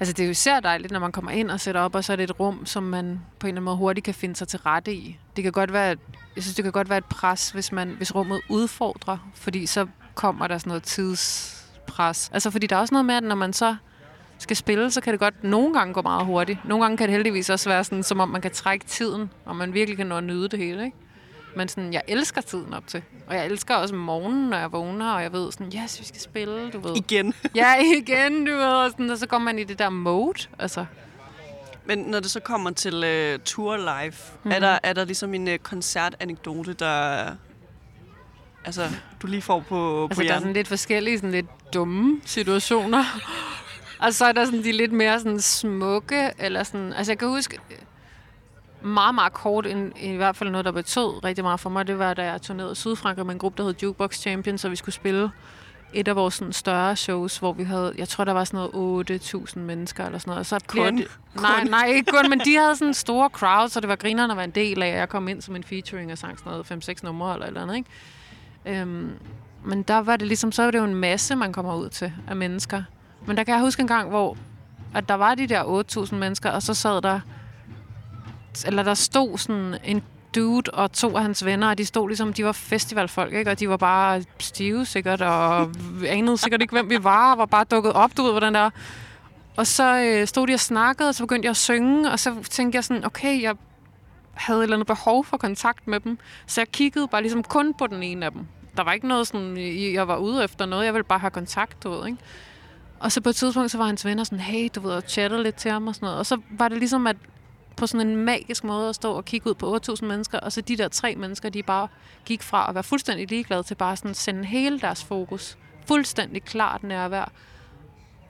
[0.00, 2.12] Altså, det er jo især dejligt, når man kommer ind og sætter op, og så
[2.12, 4.48] er det et rum, som man på en eller anden måde hurtigt kan finde sig
[4.48, 5.18] til rette i.
[5.36, 5.96] Det kan godt være,
[6.36, 9.86] jeg synes, det kan godt være et pres, hvis, man, hvis rummet udfordrer, fordi så
[10.14, 12.30] kommer der sådan noget tidspres.
[12.32, 13.76] Altså, fordi der er også noget med, at når man så
[14.38, 16.64] skal spille, så kan det godt nogle gange gå meget hurtigt.
[16.64, 19.56] Nogle gange kan det heldigvis også være sådan, som om man kan trække tiden, og
[19.56, 20.96] man virkelig kan nå at nyde det hele, ikke?
[21.56, 23.02] Men sådan, jeg elsker tiden op til.
[23.26, 26.20] Og jeg elsker også morgenen, når jeg vågner, og jeg ved sådan, yes, vi skal
[26.20, 26.96] spille, du ved.
[26.96, 27.34] Igen.
[27.54, 28.64] ja, igen, du ved.
[28.64, 30.86] Og, sådan, og så går man i det der mode, altså.
[31.86, 34.50] Men når det så kommer til uh, tour live, mm-hmm.
[34.52, 37.26] er, der, er der ligesom en uh, koncertanekdote, der
[38.64, 38.88] altså,
[39.22, 43.04] du lige får på, altså, på der er sådan lidt forskellige, sådan lidt dumme situationer.
[44.00, 47.28] og så er der sådan de lidt mere sådan smukke, eller sådan, altså jeg kan
[47.28, 47.58] huske
[48.82, 51.98] meget, meget kort, en, i hvert fald noget, der betød rigtig meget for mig, det
[51.98, 54.94] var, da jeg turnerede Sydfrankrig med en gruppe, der hed Jukebox Champions, og vi skulle
[54.94, 55.30] spille
[55.92, 59.10] et af vores sådan, større shows, hvor vi havde, jeg tror, der var sådan noget
[59.10, 60.40] 8.000 mennesker eller sådan noget.
[60.40, 60.98] Og så kun?
[60.98, 64.32] Det, nej, nej, ikke kun, men de havde sådan store crowds, så det var grinerne
[64.32, 66.88] at være en del af, jeg kom ind som en featuring og sang sådan noget
[66.88, 68.80] 5-6 numre eller eller andet, ikke?
[68.80, 69.10] Øhm,
[69.64, 72.12] men der var det ligesom, så var det jo en masse, man kommer ud til
[72.28, 72.82] af mennesker.
[73.26, 74.36] Men der kan jeg huske en gang, hvor
[74.94, 77.20] at der var de der 8.000 mennesker, og så sad der,
[78.66, 80.02] eller der stod sådan en
[80.34, 83.50] dude og to af hans venner, og de stod ligesom, de var festivalfolk, ikke?
[83.50, 85.70] Og de var bare stive sikkert, og
[86.06, 88.70] anede sikkert ikke, hvem vi var, og var bare dukket op, du ved, hvordan der
[89.56, 92.34] Og så øh, stod de og snakkede, og så begyndte jeg at synge, og så
[92.50, 93.54] tænkte jeg sådan, okay, jeg
[94.34, 96.18] havde et eller andet behov for kontakt med dem.
[96.46, 98.46] Så jeg kiggede bare ligesom kun på den ene af dem.
[98.76, 99.56] Der var ikke noget sådan,
[99.94, 102.18] jeg var ude efter noget, jeg ville bare have kontakt, du ved, ikke?
[103.00, 105.38] Og så på et tidspunkt, så var hans venner sådan, hey, du ved, og chatter
[105.38, 106.18] lidt til ham og sådan noget.
[106.18, 107.16] Og så var det ligesom, at
[107.76, 110.60] på sådan en magisk måde at stå og kigge ud på 8.000 mennesker, og så
[110.60, 111.88] de der tre mennesker, de bare
[112.24, 116.82] gik fra at være fuldstændig ligeglade til bare sådan sende hele deres fokus, fuldstændig klart
[116.82, 117.32] nærvær,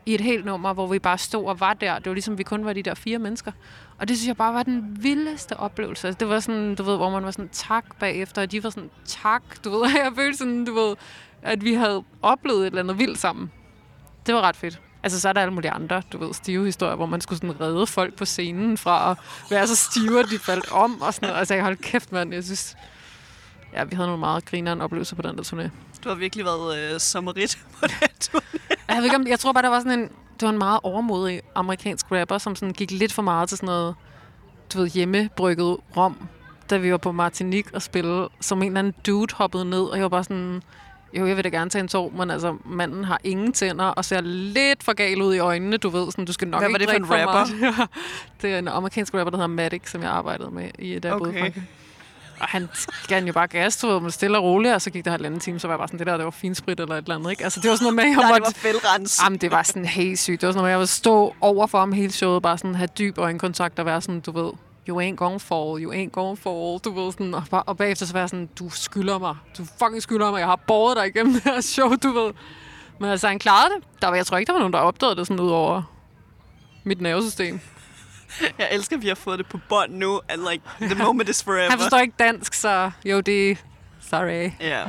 [0.06, 1.98] i et helt nummer, hvor vi bare stod og var der.
[1.98, 3.52] Det var ligesom, vi kun var de der fire mennesker.
[3.98, 6.06] Og det synes jeg bare var den vildeste oplevelse.
[6.06, 8.70] Altså, det var sådan, du ved, hvor man var sådan tak bagefter, og de var
[8.70, 9.80] sådan tak, du ved.
[10.04, 10.96] Jeg følte sådan, du ved,
[11.42, 13.52] at vi havde oplevet et eller andet vildt sammen.
[14.28, 14.80] Det var ret fedt.
[15.02, 17.60] Altså, så er der alle mulige andre, du ved, stive historier, hvor man skulle sådan
[17.60, 19.16] redde folk på scenen fra at
[19.50, 21.38] være så stive, at de faldt om og sådan noget.
[21.38, 22.34] Altså, jeg holdt kæft, mand.
[22.34, 22.76] Jeg synes,
[23.72, 25.70] ja, vi havde nogle meget grineren oplevelser på den der turné.
[26.04, 28.58] Du har virkelig været øh, sommerit på den turné.
[28.88, 30.08] jeg, ved ikke, om, jeg tror bare, der var sådan en,
[30.40, 33.66] det var en meget overmodig amerikansk rapper, som sådan gik lidt for meget til sådan
[33.66, 33.94] noget,
[34.72, 36.28] du ved, hjemmebrygget rom,
[36.70, 39.96] da vi var på Martinique og spille, som en eller anden dude hoppede ned, og
[39.96, 40.62] jeg var bare sådan,
[41.12, 44.04] jo, jeg vil da gerne tage en tår, men altså, manden har ingen tænder og
[44.04, 46.10] ser lidt for gal ud i øjnene, du ved.
[46.10, 47.54] Sådan, du skal nok Hvad var ikke det for en rapper?
[47.66, 47.86] Ja,
[48.42, 51.52] det er en amerikansk rapper, der hedder Matic, som jeg arbejdede med i et okay.
[52.40, 52.68] Og han
[53.08, 55.40] gav jo bare gas, du ved, men stille og roligt, og så gik der halvanden
[55.40, 57.30] time, så var jeg bare sådan, det der, det var finsprit eller et eller andet,
[57.30, 57.44] ikke?
[57.44, 58.48] Altså, det var sådan noget med, jeg Nej, måtte...
[58.48, 59.20] det var fældrens.
[59.24, 60.40] Jamen, det var sådan helt sygt.
[60.40, 62.74] Det var sådan noget med, jeg ville stå over for ham hele showet, bare sådan
[62.74, 64.52] have dyb øjenkontakt og være sådan, du ved,
[64.88, 68.12] you ain't gonna fall, you ain't gonna fall, du ved sådan, og, og bagefter så
[68.12, 71.32] var jeg sådan, du skylder mig, du fucking skylder mig, jeg har båret dig igennem
[71.32, 72.32] det her show, du ved.
[73.00, 74.02] Men altså, han klarede det.
[74.02, 75.82] Der var, jeg tror ikke, der var nogen, der opdagede det sådan ud over
[76.84, 77.60] mit nervesystem.
[78.58, 81.42] Jeg elsker, at vi har fået det på bånd nu, and like, the moment is
[81.44, 81.70] forever.
[81.70, 83.54] Han forstår ikke dansk, så jo, det er...
[84.00, 84.50] Sorry.
[84.60, 84.68] Ja.
[84.68, 84.88] Yeah.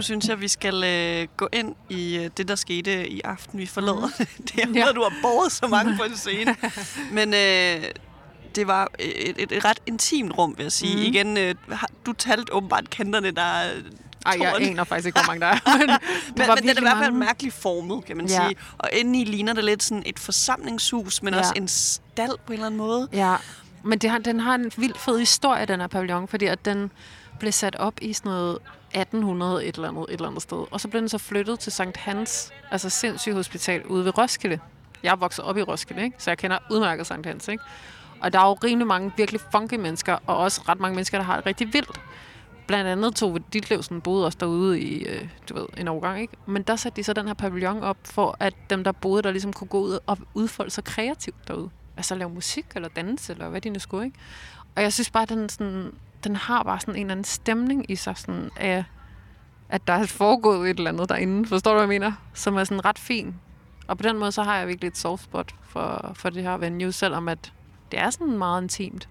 [0.00, 3.58] Nu synes jeg, vi skal øh, gå ind i øh, det, der skete i aften.
[3.58, 4.26] Vi forlader mm.
[4.44, 4.56] det.
[4.56, 4.92] Jeg ja.
[4.92, 6.56] du har båret så mange på en scene.
[7.12, 7.84] Men øh,
[8.54, 10.96] det var et, et, et ret intimt rum, vil jeg sige.
[10.96, 11.02] Mm.
[11.02, 11.54] Igen, øh,
[12.06, 15.58] du talte åbenbart kenderne, der ej, jeg aner faktisk ikke, hvor mange der er.
[15.78, 15.86] men,
[16.36, 18.46] men, men den er i hvert fald mærkeligt formet, kan man ja.
[18.46, 18.56] sige.
[18.78, 21.40] Og indeni ligner det lidt sådan et forsamlingshus, men ja.
[21.40, 23.08] også en stald på en eller anden måde.
[23.12, 23.36] Ja,
[23.84, 26.90] men det har, den har en vildt fed historie, den her pavillon, fordi at den
[27.40, 28.58] blev sat op i sådan noget
[28.94, 30.64] 1800 et eller andet, et eller andet sted.
[30.70, 34.58] Og så blev den så flyttet til Sankt Hans, altså sindssyg hospital ude ved Roskilde.
[35.02, 36.16] Jeg er vokset op i Roskilde, ikke?
[36.18, 37.48] så jeg kender udmærket Sankt Hans.
[37.48, 37.64] Ikke?
[38.20, 41.24] Og der er jo rimelig mange virkelig funky mennesker, og også ret mange mennesker, der
[41.24, 42.00] har det rigtig vildt.
[42.66, 46.34] Blandt andet Tove Ditlevsen boede også derude i, øh, du ved, en overgang, ikke?
[46.46, 49.30] Men der satte de så den her pavillon op, for at dem, der boede der,
[49.30, 51.70] ligesom kunne gå ud og udfolde sig kreativt derude.
[51.96, 54.18] Altså lave musik, eller danse, eller hvad de nu skulle, ikke?
[54.76, 55.92] Og jeg synes bare, at den, sådan,
[56.24, 58.84] den har bare sådan en eller anden stemning i sig, sådan af,
[59.68, 61.48] at der er foregået et eller andet derinde.
[61.48, 62.12] Forstår du, hvad jeg mener?
[62.34, 63.34] Som er sådan ret fin.
[63.86, 66.56] Og på den måde, så har jeg virkelig et soft spot for, for det her
[66.56, 67.52] venue, selvom at
[67.90, 69.08] det er sådan meget intimt.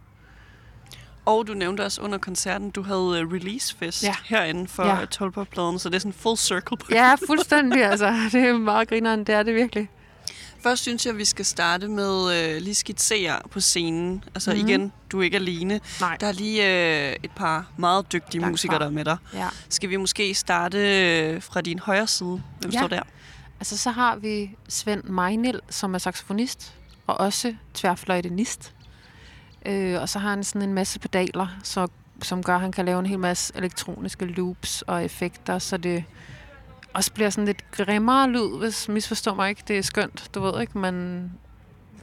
[1.26, 4.15] Og du nævnte også under koncerten, du havde uh, releasefest ja.
[4.26, 5.06] herinde for ja.
[5.06, 7.84] Tolper-pladen, så det er sådan full circle på Ja, fuldstændig.
[7.84, 9.89] altså, det er meget grineren, det er det virkelig.
[10.63, 14.24] Først synes jeg, at vi skal starte med øh, lige skitsere på scenen.
[14.36, 14.67] Altså mm-hmm.
[14.67, 15.80] igen, du er ikke alene.
[16.00, 16.17] Nej.
[16.19, 19.17] Der er lige øh, et par meget dygtige Langt musikere, der er med dig.
[19.34, 19.48] Ja.
[19.69, 22.41] Skal vi måske starte øh, fra din højre side?
[22.62, 22.80] Hvem ja.
[22.80, 23.02] står der?
[23.60, 26.74] Altså så har vi Svend Meinel, som er saxofonist
[27.08, 28.74] og også tværfløjtenist.
[29.65, 31.88] Øh, og så har han sådan en masse pedaler, så,
[32.22, 36.04] som gør, at han kan lave en hel masse elektroniske loops og effekter, så det
[36.93, 39.63] også bliver sådan lidt grimmere lyd, hvis misforstår mig ikke.
[39.67, 41.23] Det er skønt, du ved ikke, men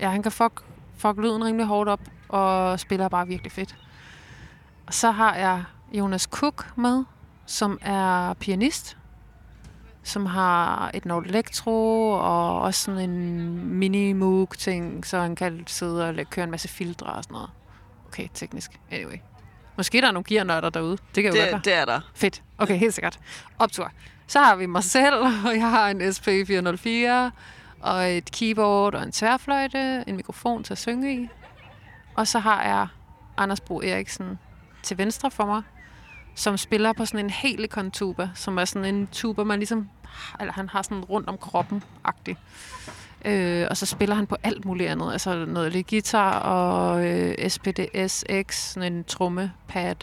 [0.01, 0.63] ja, han kan fuck,
[0.97, 3.77] fuck lyden rimelig hårdt op, og spiller bare virkelig fedt.
[4.87, 7.05] Og så har jeg Jonas Cook med,
[7.47, 8.97] som er pianist,
[10.03, 15.65] som har et Nord Electro og også sådan en mini moog ting så han kan
[15.67, 17.51] sidde og køre en masse filtre og sådan noget.
[18.09, 18.81] Okay, teknisk.
[18.91, 19.17] Anyway.
[19.77, 20.99] Måske der er nogle gearnørder derude.
[21.15, 21.61] Det kan jo det, være.
[21.65, 22.01] Det er der.
[22.15, 22.43] Fedt.
[22.59, 23.19] Okay, helt sikkert.
[23.59, 23.93] Optur.
[24.27, 25.15] Så har vi mig selv,
[25.47, 27.31] og jeg har en SP404,
[27.81, 31.29] og et keyboard og en tværfløjte, en mikrofon til at synge i.
[32.15, 32.87] Og så har jeg
[33.37, 34.39] Anders Bro Eriksen
[34.83, 35.63] til venstre for mig,
[36.35, 39.89] som spiller på sådan en helikon-tuba, som er sådan en tuba, man ligesom,
[40.41, 42.37] eller han har sådan rundt om kroppen-agtig.
[43.25, 47.51] Øh, og så spiller han på alt muligt andet, altså noget lidt guitar og øh,
[47.51, 49.97] SPDS X, sådan en trommepad.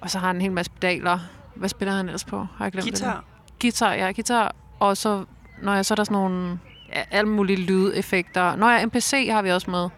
[0.00, 1.18] Og så har han en hel masse pedaler.
[1.54, 2.46] Hvad spiller han ellers på?
[2.56, 3.14] Har jeg glemt guitar.
[3.46, 3.58] Det?
[3.60, 4.54] Guitar, ja, guitar.
[4.78, 5.24] Og så,
[5.62, 6.58] når jeg så er der sådan nogle
[6.94, 8.56] ja, alle mulige lydeffekter.
[8.56, 9.88] Når jeg MPC har vi også med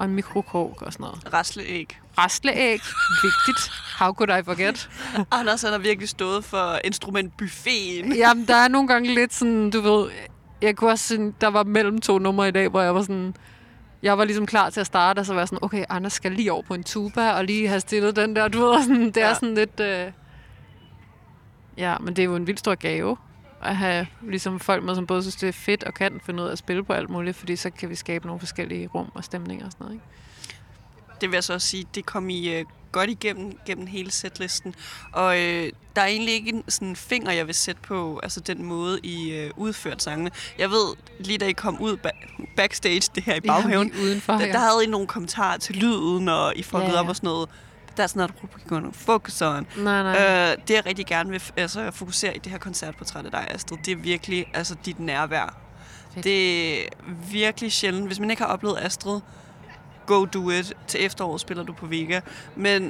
[0.00, 1.34] og en mikrokrog og sådan noget.
[1.34, 2.00] Rasleæg.
[2.18, 2.80] Rasleæg.
[3.22, 3.72] Vigtigt.
[3.98, 4.90] How could I forget?
[5.40, 8.12] Anders han har virkelig stået for instrumentbuffeten.
[8.16, 10.10] Jamen, der er nogle gange lidt sådan, du ved...
[10.62, 13.34] Jeg kunne også sådan, der var mellem to numre i dag, hvor jeg var sådan...
[14.02, 16.32] Jeg var ligesom klar til at starte, og så var jeg sådan, okay, Anders skal
[16.32, 19.16] lige over på en tuba, og lige have stillet den der, du ved, sådan, det
[19.16, 19.30] ja.
[19.30, 19.80] er sådan lidt...
[19.80, 20.12] Øh...
[21.76, 23.16] Ja, men det er jo en vild stor gave
[23.62, 26.48] at have ligesom folk med, som både synes, det er fedt og kan finde ud
[26.48, 29.24] af at spille på alt muligt, fordi så kan vi skabe nogle forskellige rum og
[29.24, 29.94] stemninger og sådan noget.
[29.94, 30.06] Ikke?
[31.20, 34.74] Det vil jeg så også sige, det kom I uh, godt igennem gennem hele setlisten.
[35.12, 38.62] Og uh, der er egentlig ikke en sådan finger, jeg vil sætte på altså den
[38.62, 40.30] måde, I uh, udførte sangene.
[40.58, 44.32] Jeg ved, lige da I kom ud ba- backstage, det her i baghaven, ja, udenfor,
[44.32, 47.00] der, der havde I nogle kommentarer til lyden, og I fuckede ja, ja.
[47.00, 47.48] op og sådan noget
[48.00, 49.66] that's not what we're going to focus on.
[49.76, 50.52] Nej, nej.
[50.52, 53.78] Uh, det jeg rigtig gerne vil altså, fokusere i det her koncertportræt af dig, Astrid,
[53.84, 55.56] det er virkelig altså, dit nærvær.
[56.14, 56.24] Fedt.
[56.24, 56.88] Det er
[57.30, 58.06] virkelig sjældent.
[58.06, 59.20] Hvis man ikke har oplevet Astrid,
[60.10, 60.72] go do it.
[60.86, 62.20] Til efteråret spiller du på Vega.
[62.56, 62.82] Men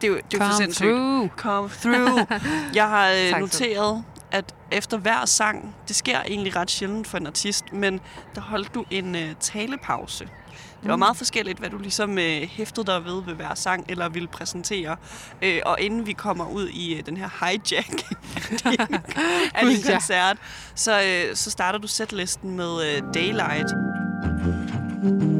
[0.00, 0.88] det er jo, det er for sindssygt.
[0.88, 1.28] Through.
[1.36, 2.42] Come through.
[2.78, 7.26] Jeg har uh, noteret, at efter hver sang, det sker egentlig ret sjældent for en
[7.26, 8.00] artist, men
[8.34, 10.28] der holdt du en uh, talepause.
[10.82, 14.08] Det var meget forskelligt, hvad du ligesom øh, hæftede dig ved ved hver sang, eller
[14.08, 14.96] ville præsentere.
[15.42, 18.02] Øh, og inden vi kommer ud i øh, den her hijack
[19.54, 20.36] af din koncert,
[20.74, 23.74] så, øh, så starter du setlisten med øh, Daylight.
[25.04, 25.33] efter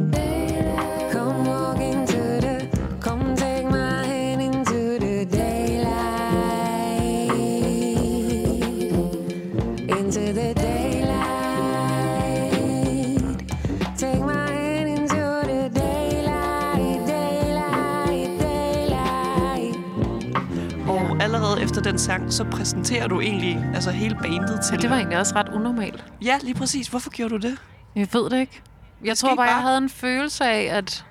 [21.85, 24.75] den sang, så præsenterer du egentlig altså hele bandet til...
[24.75, 26.05] Ja, det var egentlig også ret unormalt.
[26.21, 26.87] Ja, lige præcis.
[26.87, 27.57] Hvorfor gjorde du det?
[27.95, 28.61] Jeg ved det ikke.
[29.03, 31.05] Jeg det tror bare, bare, jeg havde en følelse af, at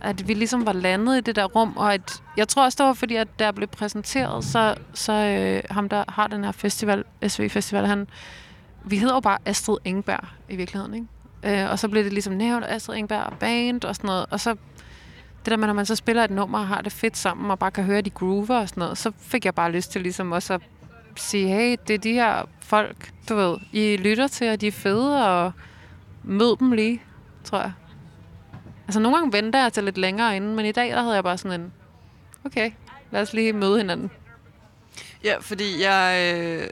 [0.00, 2.86] at vi ligesom var landet i det der rum, og at, jeg tror også, det
[2.86, 7.04] var fordi, at der blev præsenteret, så, så øh, ham, der har den her festival,
[7.28, 8.06] SV Festival, han,
[8.84, 11.62] vi hedder jo bare Astrid Engberg i virkeligheden, ikke?
[11.62, 14.40] Øh, og så blev det ligesom nævnt, Astrid Engberg og band og sådan noget, og
[14.40, 14.56] så
[15.44, 17.58] det der med, når man så spiller et nummer og har det fedt sammen, og
[17.58, 20.32] bare kan høre de groover og sådan noget, så fik jeg bare lyst til ligesom
[20.32, 20.60] også at
[21.16, 24.72] sige, hey, det er de her folk, du ved, I lytter til, og de er
[24.72, 25.52] fede, og
[26.24, 27.02] mød dem lige,
[27.44, 27.72] tror jeg.
[28.86, 31.24] Altså nogle gange venter jeg til lidt længere inden, men i dag der havde jeg
[31.24, 31.72] bare sådan en,
[32.44, 32.70] okay,
[33.10, 34.10] lad os lige møde hinanden.
[35.24, 36.68] Ja, fordi jeg, øh,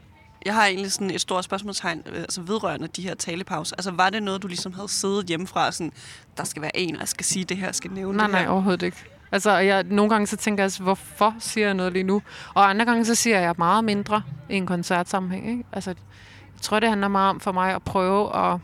[0.48, 3.76] jeg har egentlig sådan et stort spørgsmålstegn øh, altså vedrørende de her talepauser.
[3.76, 5.92] Altså var det noget, du ligesom havde siddet hjemmefra, sådan,
[6.36, 8.42] der skal være en, og jeg skal sige det her, skal nævne Nej, det her?
[8.42, 9.04] nej, overhovedet ikke.
[9.32, 12.22] Altså, jeg, nogle gange så tænker jeg, altså, hvorfor siger jeg noget lige nu?
[12.54, 15.50] Og andre gange så siger jeg meget mindre i en koncertsammenhæng.
[15.50, 15.64] Ikke?
[15.72, 18.58] Altså, jeg tror, det handler meget om for mig at prøve at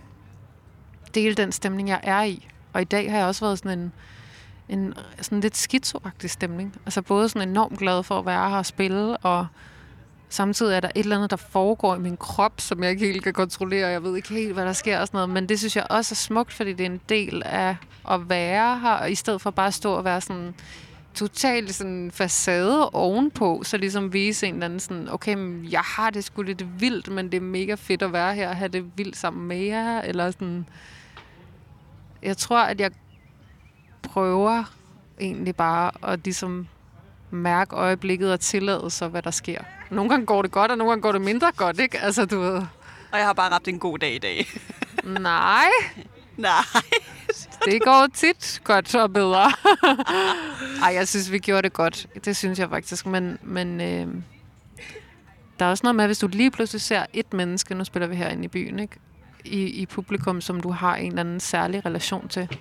[1.14, 2.48] dele den stemning, jeg er i.
[2.72, 3.92] Og i dag har jeg også været sådan en,
[4.68, 6.74] en sådan lidt skizoagtig stemning.
[6.86, 9.46] Altså både sådan enormt glad for at være her og spille, og
[10.34, 13.24] samtidig er der et eller andet, der foregår i min krop, som jeg ikke helt
[13.24, 13.88] kan kontrollere.
[13.88, 15.30] Jeg ved ikke helt, hvad der sker og sådan noget.
[15.30, 17.76] Men det synes jeg også er smukt, fordi det er en del af
[18.10, 20.54] at være her, i stedet for bare at stå og være sådan
[21.14, 26.10] totalt sådan facade ovenpå, så ligesom vise en eller anden sådan, okay, men jeg har
[26.10, 28.84] det sgu lidt vildt, men det er mega fedt at være her og have det
[28.96, 30.66] vildt sammen med jer, eller sådan,
[32.22, 32.90] jeg tror, at jeg
[34.02, 34.64] prøver
[35.20, 36.68] egentlig bare at ligesom
[37.30, 39.62] mærke øjeblikket og tillade sig, hvad der sker.
[39.90, 42.00] Nogle gange går det godt, og nogle gange går det mindre godt, ikke?
[42.00, 42.56] Altså, du ved...
[43.12, 44.46] Og jeg har bare ramt en god dag i dag.
[45.04, 45.66] Nej,
[46.36, 46.50] nej.
[47.64, 49.52] det går tit godt og bedre.
[50.84, 52.06] Ej, jeg synes, vi gjorde det godt.
[52.24, 53.06] Det synes jeg faktisk.
[53.06, 54.06] Men, men øh,
[55.58, 58.16] der er også noget med, hvis du lige pludselig ser et menneske, nu spiller vi
[58.16, 58.96] herinde i byen, ikke?
[59.44, 62.58] I, i publikum, som du har en eller anden særlig relation til,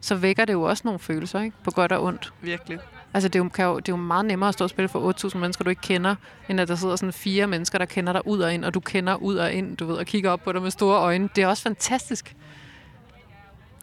[0.00, 1.56] så vækker det jo også nogle følelser, ikke?
[1.64, 2.32] På godt og ondt.
[2.40, 2.78] Virkelig.
[3.14, 4.88] Altså, det er, jo, kan jo, det er jo meget nemmere at stå og spille
[4.88, 6.14] for 8.000 mennesker, du ikke kender,
[6.48, 8.80] end at der sidder sådan fire mennesker, der kender dig ud og ind, og du
[8.80, 11.28] kender ud og ind, du ved, og kigger op på dig med store øjne.
[11.36, 12.36] Det er også fantastisk.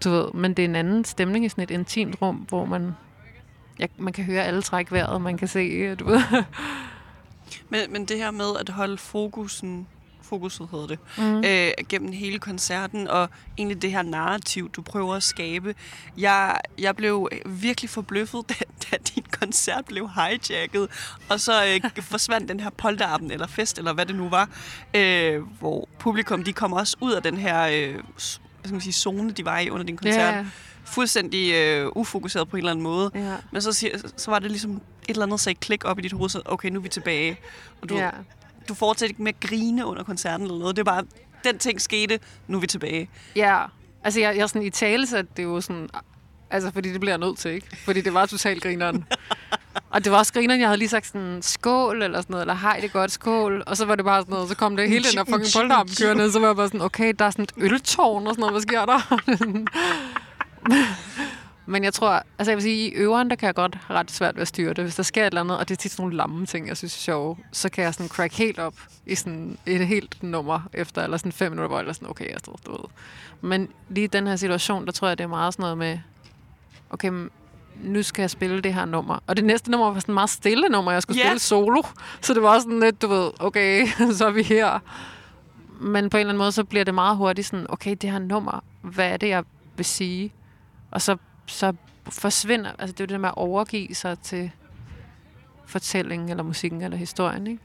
[0.04, 2.92] Du ved, men det er en anden stemning i sådan et intimt rum, hvor man,
[3.80, 6.22] ja, man kan høre alle træk vejret, man kan se, øh, du ved.
[7.70, 9.88] Men, men det her med at holde fokusen
[10.32, 11.44] fokuset hedder det, Mm.
[11.46, 15.76] øh, gennem hele koncerten, og egentlig det her narrativ, du prøver at skabe.
[16.18, 18.54] Jeg, jeg blev virkelig forbløffet, da,
[18.92, 20.88] da din koncert blev hijacket,
[21.30, 24.50] og så øh, forsvandt den her polterappen, eller fest, eller hvad det nu var,
[24.96, 28.04] øh, hvor publikum, de kom også ud af den her øh, hvad
[28.64, 30.36] skal man sige, zone, de var i under din koncert.
[30.36, 30.46] Ja,
[30.86, 33.12] Fuldstændig øh, ufokuseret på en eller anden måde.
[33.16, 33.36] ja.
[33.52, 36.30] Men så, så var det ligesom et eller andet sagde klik op i dit hoved,
[36.30, 37.40] så okay, nu er vi tilbage.
[37.82, 38.10] Og du, ja.
[38.70, 40.76] Du fortsætter ikke med at grine under koncerten eller noget.
[40.76, 41.04] Det er bare,
[41.44, 43.10] den ting skete, nu er vi tilbage.
[43.36, 43.64] Ja,
[44.04, 45.90] altså jeg, jeg er sådan i tale, så det er jo sådan,
[46.50, 47.68] altså fordi det bliver jeg nødt til, ikke?
[47.86, 49.06] Fordi det var totalt grineren.
[49.90, 52.54] Og det var også grineren, jeg havde lige sagt sådan, skål eller sådan noget, eller
[52.54, 53.64] hej, det er godt, skål.
[53.68, 55.88] Og så var det bare sådan noget, så kom det hele den der fucking polterarm
[56.02, 58.54] kørende, så var jeg bare sådan, okay, der er sådan et øltårn og sådan noget,
[58.54, 59.22] hvad sker der?
[61.66, 64.12] Men jeg tror, altså jeg vil sige, i øveren, der kan jeg godt have ret
[64.12, 64.84] svært ved at styre det.
[64.84, 66.78] Hvis der sker et eller andet, og det er tit sådan nogle lamme ting, jeg
[66.78, 68.74] synes er sjove, så kan jeg sådan crack helt op
[69.06, 72.30] i sådan et helt nummer efter, eller sådan fem minutter, hvor jeg er sådan, okay,
[72.32, 72.80] jeg står du ved.
[73.42, 76.00] Men lige i den her situation, der tror jeg, det er meget sådan noget med,
[76.90, 77.12] okay,
[77.84, 79.20] nu skal jeg spille det her nummer.
[79.28, 81.26] Og det næste nummer var sådan et meget stille nummer, jeg skulle Ja.
[81.28, 81.82] spille solo.
[82.22, 84.80] Så det var sådan lidt, du ved, okay, så er vi her.
[85.80, 88.20] Men på en eller anden måde, så bliver det meget hurtigt sådan, okay, det her
[88.20, 89.44] nummer, hvad er det, jeg
[89.76, 90.34] vil sige?
[90.92, 91.74] Og så, så
[92.10, 94.52] forsvinder, altså det er jo det der med at overgive sig til
[95.66, 97.62] fortællingen, eller musikken, eller historien, ikke?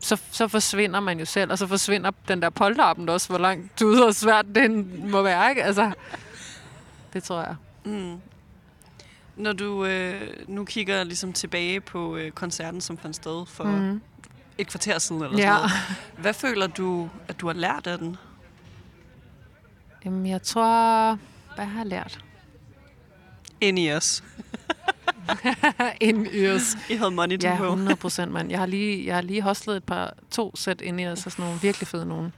[0.00, 3.82] Så, så forsvinder man jo selv, og så forsvinder den der polterappen også, hvor langt
[3.82, 5.64] ud og svært den må være, ikke?
[5.64, 5.92] Altså,
[7.12, 7.54] det tror jeg.
[7.84, 8.16] Mm.
[9.36, 14.00] Når du øh, nu kigger ligesom tilbage på øh, koncerten, som fandt sted for mm.
[14.58, 15.42] Et kvarter siden, eller Ja.
[15.42, 15.70] sådan noget.
[16.18, 18.16] Hvad føler du, at du har lært af den?
[20.04, 21.18] Jamen, jeg tror...
[21.54, 22.24] Hvad har jeg lært?
[23.64, 24.24] Ind i os.
[26.00, 26.76] In ears.
[26.90, 27.64] I havde money to Ja, go.
[27.64, 28.50] 100 procent, mand.
[28.50, 31.32] Jeg har lige, jeg har lige hostlet et par, to sæt ind i os, og
[31.32, 32.32] sådan nogle virkelig fede nogen,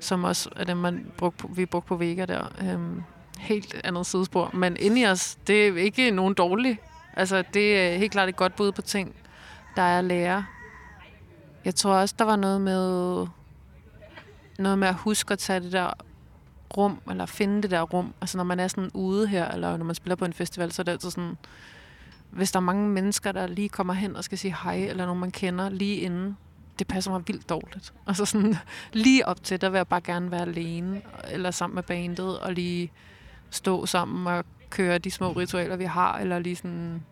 [0.00, 2.52] som også er dem, man brugte på, vi brugte på Vega der.
[2.62, 3.02] Øhm,
[3.38, 4.50] helt andet sidespor.
[4.54, 6.78] Men ind i os, det er ikke nogen dårlig.
[7.16, 9.14] Altså, det er helt klart et godt bud på ting,
[9.76, 10.44] der er at lære.
[11.64, 13.26] Jeg tror også, der var noget med,
[14.58, 15.90] noget med at huske at tage det der
[16.76, 18.14] rum, eller finde det der rum.
[18.20, 20.82] Altså, når man er sådan ude her, eller når man spiller på en festival, så
[20.82, 21.36] er det altid sådan,
[22.30, 25.20] hvis der er mange mennesker, der lige kommer hen og skal sige hej, eller nogen
[25.20, 26.36] man kender lige inden,
[26.78, 27.92] det passer mig vildt dårligt.
[28.06, 28.56] Altså sådan,
[28.92, 32.52] lige op til, der vil jeg bare gerne være alene, eller sammen med bandet, og
[32.52, 32.92] lige
[33.50, 37.02] stå sammen og køre de små ritualer, vi har, eller lige sådan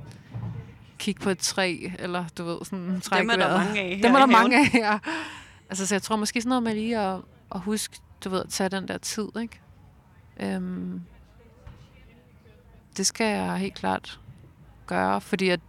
[0.99, 3.67] kigge på et træ, eller du ved, sådan trække Dem er der vejret.
[3.67, 4.99] mange af her Dem er der mange af, ja.
[5.71, 7.21] Altså, så jeg tror måske sådan noget med lige at,
[7.55, 9.61] at huske, du ved, at tage den der tid, ikke?
[10.41, 11.03] Øhm,
[12.97, 14.21] det skal jeg helt klart
[14.87, 15.61] gøre, fordi at,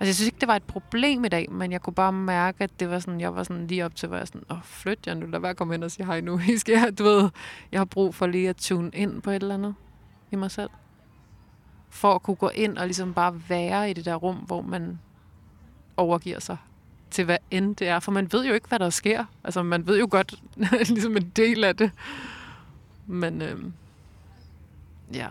[0.00, 2.64] altså jeg synes ikke, det var et problem i dag, men jeg kunne bare mærke,
[2.64, 5.06] at det var sådan, jeg var sådan lige op til, hvor jeg sådan, åh, flyt
[5.06, 6.40] jeg nu, lad være at komme ind og sige hej nu.
[6.54, 7.30] I skal, du ved,
[7.72, 9.74] jeg har brug for lige at tune ind på et eller andet
[10.30, 10.70] i mig selv.
[11.88, 14.98] For at kunne gå ind og ligesom bare være i det der rum, hvor man
[15.96, 16.56] overgiver sig
[17.10, 18.00] til hvad end det er.
[18.00, 19.24] For man ved jo ikke, hvad der sker.
[19.44, 20.34] Altså, man ved jo godt
[20.88, 21.90] ligesom en del af det.
[23.06, 23.72] Men øhm,
[25.14, 25.26] ja,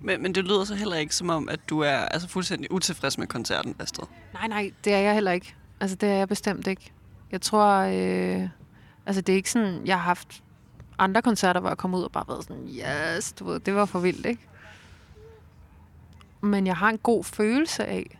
[0.00, 3.18] Men, men det lyder så heller ikke som om, at du er altså, fuldstændig utilfreds
[3.18, 4.06] med koncerten, Astrid.
[4.32, 5.54] Nej, nej, det er jeg heller ikke.
[5.80, 6.92] Altså, det er jeg bestemt ikke.
[7.32, 8.48] Jeg tror, øh,
[9.06, 10.42] altså det er ikke sådan, jeg har haft
[10.98, 13.84] andre koncerter, hvor jeg kom ud og bare været sådan, yes, du ved, det var
[13.84, 14.42] for vildt, ikke?
[16.40, 18.18] Men jeg har en god følelse af,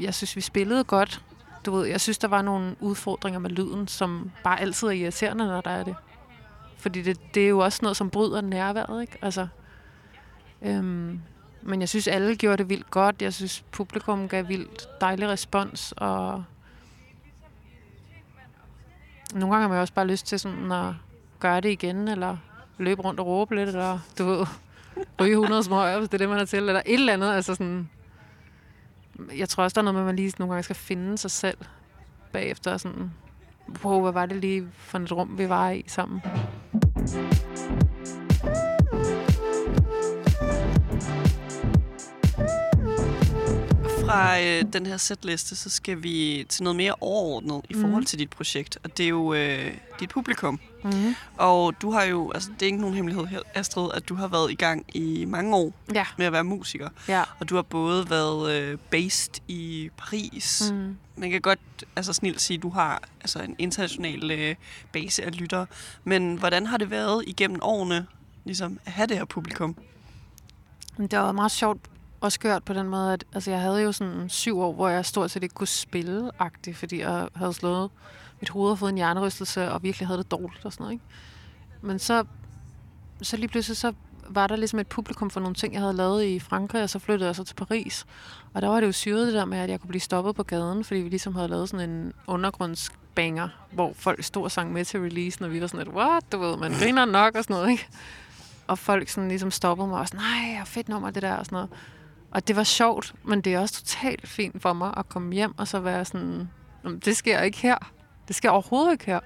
[0.00, 1.22] jeg synes, vi spillede godt.
[1.66, 5.46] Du ved, jeg synes, der var nogle udfordringer med lyden, som bare altid er irriterende,
[5.46, 5.94] når der er det.
[6.76, 9.18] Fordi det, det er jo også noget, som bryder nærværet, ikke?
[9.22, 9.46] Altså,
[10.62, 11.20] øhm,
[11.62, 13.22] men jeg synes, alle gjorde det vildt godt.
[13.22, 16.44] Jeg synes, publikum gav vildt dejlig respons, og
[19.34, 20.94] nogle gange har man også bare lyst til sådan at
[21.40, 22.36] gøre det igen, eller
[22.78, 24.46] løbe rundt og råbe lidt, eller du ved,
[25.20, 27.32] ryge 100 smøger, hvis det er det, man er til, eller et eller andet.
[27.32, 27.90] Altså sådan,
[29.38, 31.30] jeg tror også, der er noget med, at man lige nogle gange skal finde sig
[31.30, 31.58] selv
[32.32, 32.72] bagefter.
[32.72, 33.10] og Sådan,
[33.84, 36.20] wow, hvad var det lige for et rum, vi var i sammen?
[44.04, 48.04] Fra øh, den her setliste, så skal vi til noget mere overordnet i forhold Mhm.
[48.04, 48.78] til dit projekt.
[48.84, 50.60] Og det er jo øh, dit publikum.
[50.92, 51.14] Mm-hmm.
[51.36, 54.28] Og du har jo, altså det er ikke nogen hemmelighed, her, Astrid, at du har
[54.28, 56.88] været i gang i mange år Ja, med at være musiker.
[57.08, 57.22] ja.
[57.40, 60.70] Og du har både været øh, based i Paris.
[60.74, 60.96] Mm.
[61.16, 61.58] Man kan godt
[61.96, 64.54] altså snilt sige, at du har altså, en international øh,
[64.92, 65.66] base af lyttere.
[66.04, 68.06] Men hvordan har det været igennem årene
[68.44, 69.76] ligesom, at have det her publikum?
[70.98, 71.80] Det var meget sjovt
[72.20, 75.06] og skørt på den måde, at altså, jeg havde jo sådan syv år, hvor jeg
[75.06, 77.90] stort set ikke kunne spille agtigt, fordi jeg havde slået
[78.40, 80.92] mit hoved har fået en hjernerystelse, og virkelig havde det dårligt og sådan noget.
[80.92, 81.04] Ikke?
[81.80, 82.24] Men så,
[83.22, 83.92] så lige pludselig, så
[84.28, 86.98] var der ligesom et publikum for nogle ting, jeg havde lavet i Frankrig, og så
[86.98, 88.06] flyttede jeg så til Paris.
[88.54, 90.42] Og der var det jo syret det der med, at jeg kunne blive stoppet på
[90.42, 94.84] gaden, fordi vi ligesom havde lavet sådan en undergrundsbanger, hvor folk stod og sang med
[94.84, 97.56] til release, og vi var sådan lidt, what, du ved, man griner nok og sådan
[97.56, 97.88] noget, ikke?
[98.66, 101.56] Og folk sådan ligesom stoppede mig og sådan, nej, fedt nummer det der og sådan
[101.56, 101.70] noget.
[102.30, 105.58] Og det var sjovt, men det er også totalt fint for mig at komme hjem
[105.58, 106.50] og så være sådan,
[107.04, 107.92] det sker ikke her.
[108.28, 109.20] Det skal overhovedet ikke her.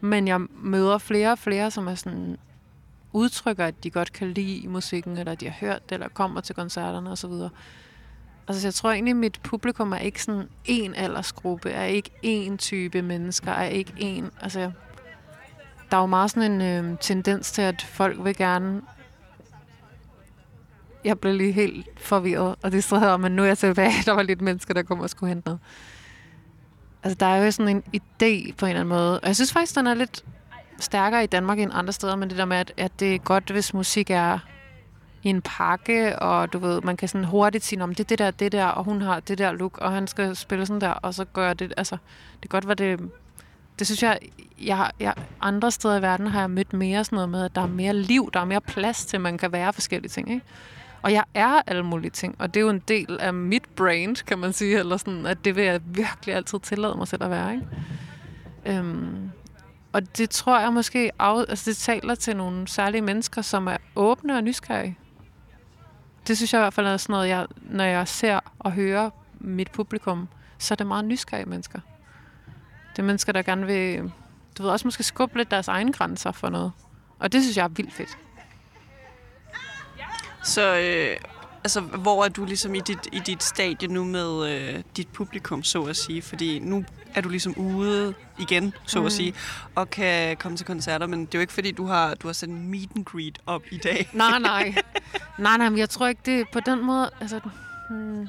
[0.00, 2.36] Men jeg møder flere og flere, som er sådan,
[3.12, 6.54] udtrykker, at de godt kan lide musikken, eller de har hørt det, eller kommer til
[6.54, 7.32] koncerterne osv.
[8.48, 12.58] Altså, jeg tror egentlig, at mit publikum er ikke sådan en aldersgruppe, er ikke en
[12.58, 14.30] type mennesker, er ikke en...
[14.40, 14.70] Altså,
[15.90, 18.82] der er jo meget sådan en øh, tendens til, at folk vil gerne...
[21.04, 23.92] Jeg blev lige helt forvirret og distraheret, men nu er jeg tilbage.
[24.06, 25.60] Der var lidt mennesker, der kom og skulle hente noget.
[27.02, 29.20] Altså, der er jo sådan en idé på en eller anden måde.
[29.20, 30.24] Og jeg synes faktisk, den er lidt
[30.80, 33.50] stærkere i Danmark end andre steder, men det der med, at, at det er godt,
[33.50, 34.38] hvis musik er
[35.22, 38.18] i en pakke, og du ved, man kan sådan hurtigt sige, om det er det
[38.18, 40.90] der, det der, og hun har det der look, og han skal spille sådan der,
[40.90, 41.96] og så gør det, altså,
[42.36, 43.00] det er godt, hvad det,
[43.78, 44.18] det synes jeg,
[44.62, 47.60] jeg, jeg, andre steder i verden har jeg mødt mere sådan noget med, at der
[47.60, 50.44] er mere liv, der er mere plads til, at man kan være forskellige ting, ikke?
[51.02, 54.24] Og jeg er alle mulige ting, og det er jo en del af mit brand,
[54.26, 57.30] kan man sige, eller sådan, at det vil jeg virkelig altid tillade mig selv at
[57.30, 57.66] være, ikke?
[58.66, 59.30] Øhm,
[59.92, 63.76] og det tror jeg måske, af, altså det taler til nogle særlige mennesker, som er
[63.96, 64.98] åbne og nysgerrige.
[66.26, 69.10] Det synes jeg i hvert fald er sådan noget, jeg, når jeg ser og hører
[69.40, 70.28] mit publikum,
[70.58, 71.80] så er det meget nysgerrige mennesker.
[72.90, 74.12] Det er mennesker, der gerne vil,
[74.58, 76.72] du ved, også måske skubbe lidt deres egne grænser for noget.
[77.18, 78.18] Og det synes jeg er vildt fedt.
[80.46, 81.16] Så øh,
[81.64, 85.62] altså, hvor er du ligesom i dit, i dit stadie nu med øh, dit publikum,
[85.62, 86.22] så at sige?
[86.22, 86.84] Fordi nu
[87.14, 89.06] er du ligesom ude igen, så Mm.
[89.06, 89.34] at sige,
[89.74, 92.32] og kan komme til koncerter, men det er jo ikke fordi, du har, du har
[92.32, 94.08] sat en meet and greet op i dag.
[94.12, 94.74] Nej, nej.
[95.38, 97.10] nej, nej, men jeg tror ikke, det på den måde...
[97.20, 97.40] Altså,
[97.90, 98.28] hmm,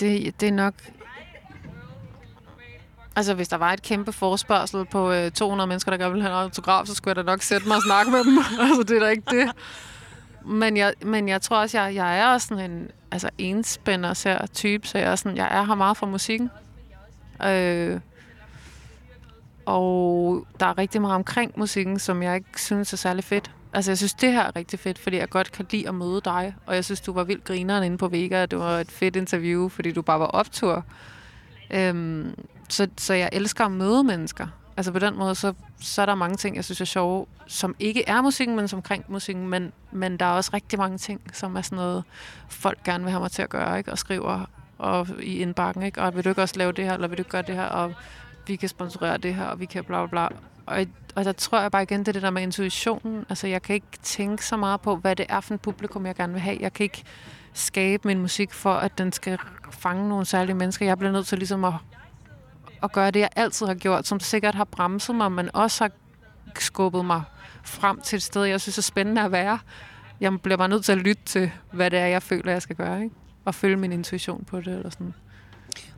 [0.00, 0.74] det, det er nok...
[3.16, 6.36] Altså, hvis der var et kæmpe forspørgsel på øh, 200 mennesker, der gerne ville have
[6.36, 8.38] en autograf, så skulle jeg da nok sætte mig og snakke med dem.
[8.66, 9.50] altså, det er da ikke det.
[10.44, 14.46] Men jeg, men jeg tror også, jeg, jeg er også sådan en altså, enspænder ser
[14.46, 16.50] type, så jeg er, sådan, jeg er her meget for musikken.
[17.44, 18.00] Øh,
[19.66, 23.50] og der er rigtig meget omkring musikken, som jeg ikke synes er særlig fedt.
[23.72, 26.20] Altså, jeg synes, det her er rigtig fedt, fordi jeg godt kan lide at møde
[26.24, 26.54] dig.
[26.66, 28.46] Og jeg synes, du var vildt grineren inde på Vega.
[28.46, 30.84] Det var et fedt interview, fordi du bare var optur.
[31.70, 32.34] Øhm,
[32.68, 34.46] så, så jeg elsker at møde mennesker.
[34.80, 37.74] Altså på den måde, så, så er der mange ting, jeg synes er sjove, som
[37.78, 39.48] ikke er musikken, men som omkring musikken.
[39.48, 42.04] Men, men der er også rigtig mange ting, som er sådan noget,
[42.48, 43.92] folk gerne vil have mig til at gøre, ikke?
[43.92, 44.44] Og skriver
[44.78, 46.02] og i indbakken, ikke?
[46.02, 47.64] Og vil du ikke også lave det her, eller vil du ikke gøre det her,
[47.64, 47.94] og
[48.46, 50.38] vi kan sponsorere det her, og vi kan bla bla bla.
[50.66, 53.24] Og, og der tror jeg bare igen, det er det der med intuitionen.
[53.28, 56.14] Altså jeg kan ikke tænke så meget på, hvad det er for en publikum, jeg
[56.14, 56.56] gerne vil have.
[56.60, 57.04] Jeg kan ikke
[57.52, 59.38] skabe min musik for, at den skal
[59.70, 60.86] fange nogle særlige mennesker.
[60.86, 61.74] Jeg bliver nødt til ligesom at,
[62.82, 65.90] at gøre det, jeg altid har gjort, som sikkert har bremset mig, men også har
[66.58, 67.22] skubbet mig
[67.64, 69.58] frem til et sted, jeg synes er spændende at være.
[70.20, 72.76] Jeg bliver bare nødt til at lytte til, hvad det er, jeg føler, jeg skal
[72.76, 73.02] gøre.
[73.02, 73.14] Ikke?
[73.44, 74.66] Og følge min intuition på det.
[74.66, 75.14] Eller sådan.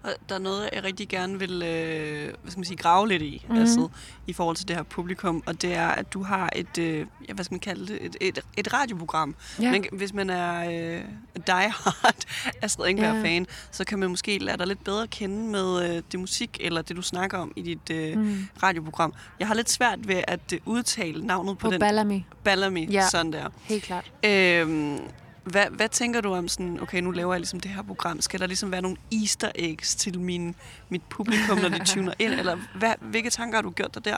[0.05, 3.22] Og der er noget, jeg rigtig gerne vil øh, hvad skal man sige, grave lidt
[3.22, 3.57] i, mm.
[3.57, 3.88] altså,
[4.26, 7.34] i forhold til det her publikum, og det er, at du har et, øh, ja,
[7.34, 9.34] hvad skal man kalde det, et, et, et radioprogram.
[9.61, 9.70] Ja.
[9.70, 11.05] Men hvis man er øh,
[11.46, 12.24] diehard
[12.62, 13.55] Astrid Engberg-fan, ja.
[13.70, 16.96] så kan man måske lære dig lidt bedre kende med øh, det musik, eller det,
[16.96, 18.48] du snakker om i dit øh, mm.
[18.62, 19.14] radioprogram.
[19.38, 21.80] Jeg har lidt svært ved at øh, udtale navnet på, på den.
[21.80, 22.20] Bellamy.
[22.44, 23.09] Bellamy, ja.
[23.09, 23.48] sådan der.
[23.62, 24.12] helt klart.
[24.24, 24.98] Øhm,
[25.45, 28.20] hvad, hvad tænker du om sådan, okay, nu laver jeg ligesom det her program.
[28.20, 30.55] Skal der ligesom være nogle easter eggs til min,
[30.88, 32.32] mit publikum, når de tuner ind?
[32.32, 34.16] Eller hvad, hvilke tanker har du gjort dig der?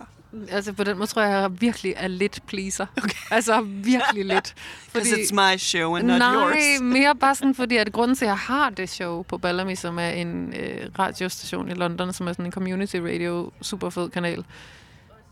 [0.51, 2.87] Altså på den måde tror jeg, jeg virkelig er lidt pleaser.
[2.97, 3.09] Okay.
[3.31, 4.55] Altså virkelig lidt.
[4.93, 6.55] Fordi, it's my show and not nej, yours.
[6.55, 9.75] Nej, mere bare sådan, fordi at grunden til, at jeg har det show på Bellamy,
[9.75, 14.11] som er en øh, radiostation i London, som er sådan en community radio, super fed
[14.11, 14.45] kanal,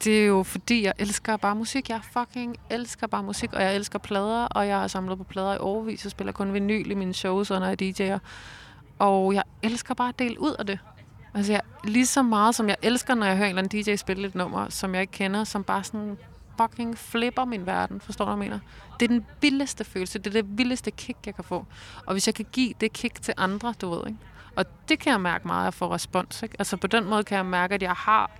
[0.04, 1.88] det er jo fordi, jeg elsker bare musik.
[1.88, 5.54] Jeg fucking elsker bare musik, og jeg elsker plader, og jeg har samlet på plader
[5.54, 6.04] i overvis.
[6.04, 8.18] Jeg spiller kun vinyl i mine shows, og når jeg DJ'er.
[8.98, 10.78] Og jeg elsker bare at dele ud af det.
[11.34, 13.96] Altså, jeg, lige så meget som jeg elsker, når jeg hører en eller anden DJ
[13.96, 16.18] spille et nummer, som jeg ikke kender, som bare sådan
[16.60, 18.00] fucking flipper min verden.
[18.00, 18.60] Forstår du, hvad jeg mener?
[19.00, 20.18] Det er den vildeste følelse.
[20.18, 21.66] Det er det vildeste kick, jeg kan få.
[22.06, 24.18] Og hvis jeg kan give det kick til andre, du ved, ikke?
[24.56, 26.56] Og det kan jeg mærke meget, at jeg får respons, ikke?
[26.58, 28.30] Altså, på den måde kan jeg mærke, at jeg har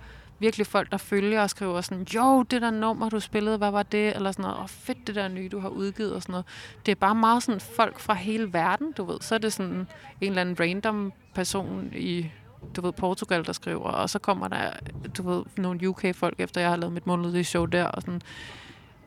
[0.43, 3.83] virkelig folk, der følger og skriver sådan, jo, det der nummer, du spillede, hvad var
[3.83, 4.15] det?
[4.15, 6.45] Eller sådan noget, åh, fedt det der nye, du har udgivet og sådan noget.
[6.85, 9.17] Det er bare meget sådan folk fra hele verden, du ved.
[9.21, 9.87] Så er det sådan
[10.21, 12.31] en eller anden random person i
[12.75, 14.71] du ved, Portugal, der skriver, og så kommer der,
[15.17, 18.21] du ved, nogle UK-folk, efter jeg har lavet mit månedlige show der, og sådan.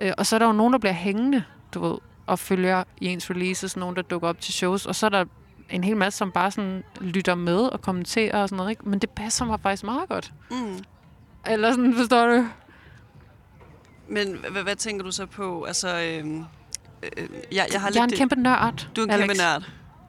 [0.00, 3.06] Øh, og så er der jo nogen, der bliver hængende, du ved, og følger i
[3.06, 5.24] ens releases, nogen, der dukker op til shows, og så er der
[5.70, 8.88] en hel masse, som bare sådan lytter med og kommenterer og sådan noget, ikke?
[8.88, 10.32] Men det passer mig faktisk meget godt.
[10.50, 10.84] Mm.
[11.48, 12.46] Eller sådan, forstår du?
[14.08, 15.64] Men hvad, hvad tænker du så på?
[15.64, 16.44] Altså, øhm,
[17.02, 19.26] øh, jeg, jeg, har jeg er en kæmpe nørd, Du er en Alex.
[19.26, 19.62] kæmpe nørd.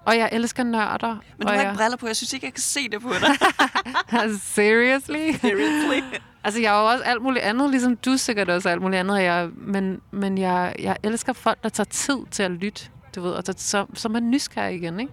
[0.05, 1.07] Og jeg elsker nørder.
[1.37, 1.63] Men du har jeg...
[1.63, 2.07] ikke briller på.
[2.07, 3.35] Jeg synes ikke, jeg kan se det på dig.
[4.55, 5.31] Seriously?
[5.41, 6.01] Seriously?
[6.43, 9.21] altså, jeg er jo også alt muligt andet, ligesom du sikkert også alt muligt andet.
[9.21, 12.83] Jeg, men men jeg, jeg elsker folk, der tager tid til at lytte,
[13.15, 15.11] du ved, og der, så, så man nysgerrig igen, ikke?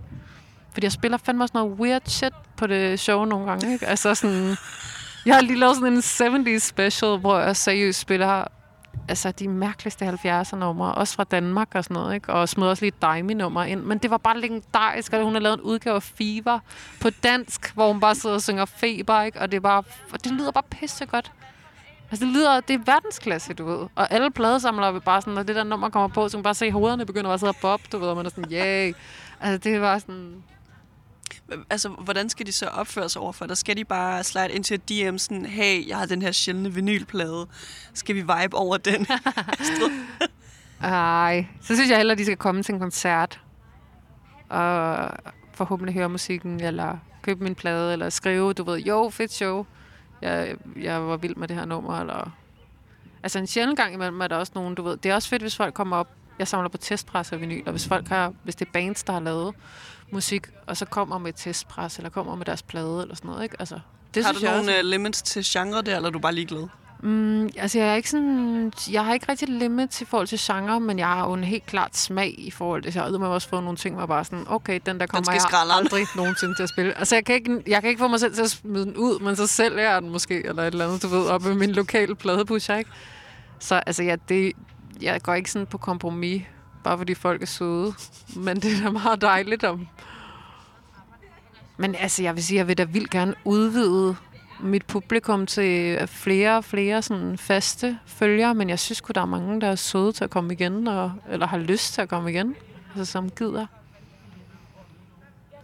[0.73, 3.87] Fordi jeg spiller fandme også noget weird shit på det show nogle gange, ikke?
[3.87, 4.57] Altså sådan...
[5.27, 8.45] Jeg har lige lavet sådan en 70's special, hvor jeg seriøst spiller
[9.09, 12.33] altså, de mærkeligste 70'er numre, også fra Danmark og sådan noget, ikke?
[12.33, 13.83] og smed også lige et nummer ind.
[13.83, 16.59] Men det var bare legendarisk, og hun har lavet en udgave af Fever
[17.01, 19.41] på dansk, hvor hun bare sidder og synger Feber, ikke?
[19.41, 19.83] og det, er bare,
[20.25, 21.33] det lyder bare pisse godt.
[22.11, 23.87] Altså, det lyder, det er verdensklasse, du ved.
[23.95, 26.43] Og alle pladesamlere vil bare sådan, når det der nummer kommer på, så kan man
[26.43, 28.95] bare se, hovederne begynder at sidde og bob, du ved, og man er sådan, yay.
[29.41, 30.43] Altså, det var sådan,
[31.71, 33.57] altså, hvordan skal de så opføre sig overfor dig?
[33.57, 37.47] Skal de bare slide ind til DM sådan, hey, jeg har den her sjældne vinylplade.
[37.95, 39.07] Skal vi vibe over den?
[40.81, 43.41] Nej, så synes jeg hellere, de skal komme til en koncert.
[44.49, 45.11] Og
[45.55, 49.67] forhåbentlig høre musikken, eller købe min plade, eller skrive, du ved, jo, fedt show.
[50.23, 52.31] Jeg, jeg var vild med det her nummer, eller...
[53.23, 54.97] Altså en sjældent gang imellem er der også nogen, du ved.
[54.97, 56.09] Det er også fedt, hvis folk kommer op.
[56.39, 59.13] Jeg samler på testpres og vinyl, og hvis folk har, hvis det er bands, der
[59.13, 59.55] har lavet
[60.15, 63.57] musik, og så kommer med testpres, eller kommer med deres plade, eller sådan noget, ikke?
[63.59, 63.79] Altså,
[64.15, 64.79] det har du nogle også...
[64.79, 66.69] Øh, limits til genre der, eller er du bare ligeglad?
[67.03, 68.73] Mm, altså, jeg er ikke sådan...
[68.91, 71.67] Jeg har ikke rigtig limit i forhold til genre, men jeg har jo en helt
[71.67, 72.95] klart smag i forhold til...
[72.95, 75.77] Jeg har også fået nogle ting, hvor bare sådan, okay, den der kommer den jeg
[75.77, 76.99] aldrig nogensinde til at spille.
[76.99, 79.21] Altså, jeg kan, ikke, jeg kan ikke få mig selv til at smide den ud,
[79.21, 81.73] men så sælger jeg den måske, eller et eller andet, du ved, op i min
[81.73, 82.91] lokale pladebusher, ikke?
[83.59, 84.53] Så altså, ja, det,
[85.01, 86.43] jeg går ikke sådan på kompromis
[86.85, 87.95] bare fordi folk er søde.
[88.37, 89.89] Men det er da meget dejligt om...
[91.77, 94.17] Men altså, jeg vil sige, jeg vil da vildt gerne udvide
[94.61, 99.27] mit publikum til flere og flere sådan faste følgere, men jeg synes at der er
[99.27, 102.31] mange, der er søde til at komme igen, og, eller har lyst til at komme
[102.31, 102.57] igen,
[102.97, 103.67] altså som gider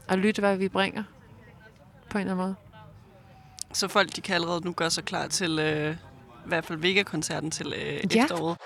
[0.09, 1.03] at lytte, hvad vi bringer
[2.11, 2.55] på en eller anden måde.
[3.73, 5.95] Så folk, de kan allerede nu gøre sig klar til, øh,
[6.47, 8.23] i hvert fald Vega-koncerten til øh, ja.
[8.23, 8.57] efteråret.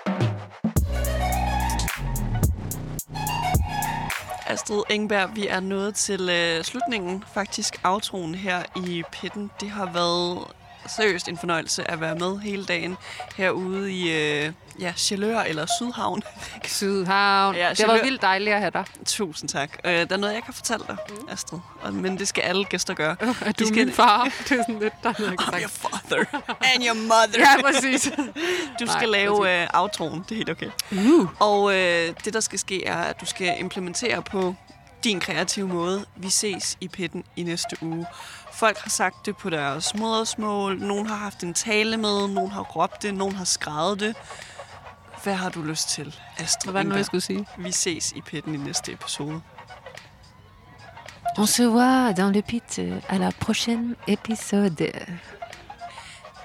[4.47, 9.51] Astrid Engberg, vi er nået til øh, slutningen, faktisk aftroen her i pitten.
[9.59, 10.47] Det har været
[10.87, 12.97] seriøst en fornøjelse at være med hele dagen
[13.35, 16.23] herude i øh, ja, Chalør eller Sydhavn.
[16.65, 17.55] Sydhavn.
[17.55, 18.85] Ja, det var vildt dejligt at have dig.
[19.05, 19.69] Tusind tak.
[19.85, 20.97] Øh, der er noget, jeg kan fortælle dig,
[21.29, 23.15] Astrid, og, men det skal alle gæster gøre.
[23.21, 24.23] Uh, er du skal- min far?
[24.23, 26.25] Det er sådan lidt, der er noget, I'm your father
[26.73, 27.39] and your mother.
[27.39, 28.11] Ja, præcis.
[28.79, 30.69] Du Nej, skal lave øh, outroen, det er helt okay.
[30.91, 31.27] Uh.
[31.41, 34.55] Og øh, det, der skal ske, er, at du skal implementere på
[35.03, 36.05] din kreative måde.
[36.15, 38.05] Vi ses i pitten i næste uge.
[38.53, 40.79] Folk har sagt det på deres modersmål.
[40.79, 42.27] Nogen har haft en tale med.
[42.27, 43.13] Nogen har råbt det.
[43.13, 44.15] Nogen har skrevet det.
[45.25, 47.05] Hvad har du lyst til, Astrid Hvad var det nu, jeg Engberg?
[47.05, 47.47] skulle sige?
[47.57, 49.41] Vi ses i pitten i næste episode.
[51.37, 54.91] On se voit dans le pit euh, à la prochaine épisode.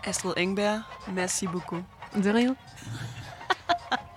[0.05, 1.83] Astrid Engberg, merci beaucoup.
[2.24, 2.55] De rien.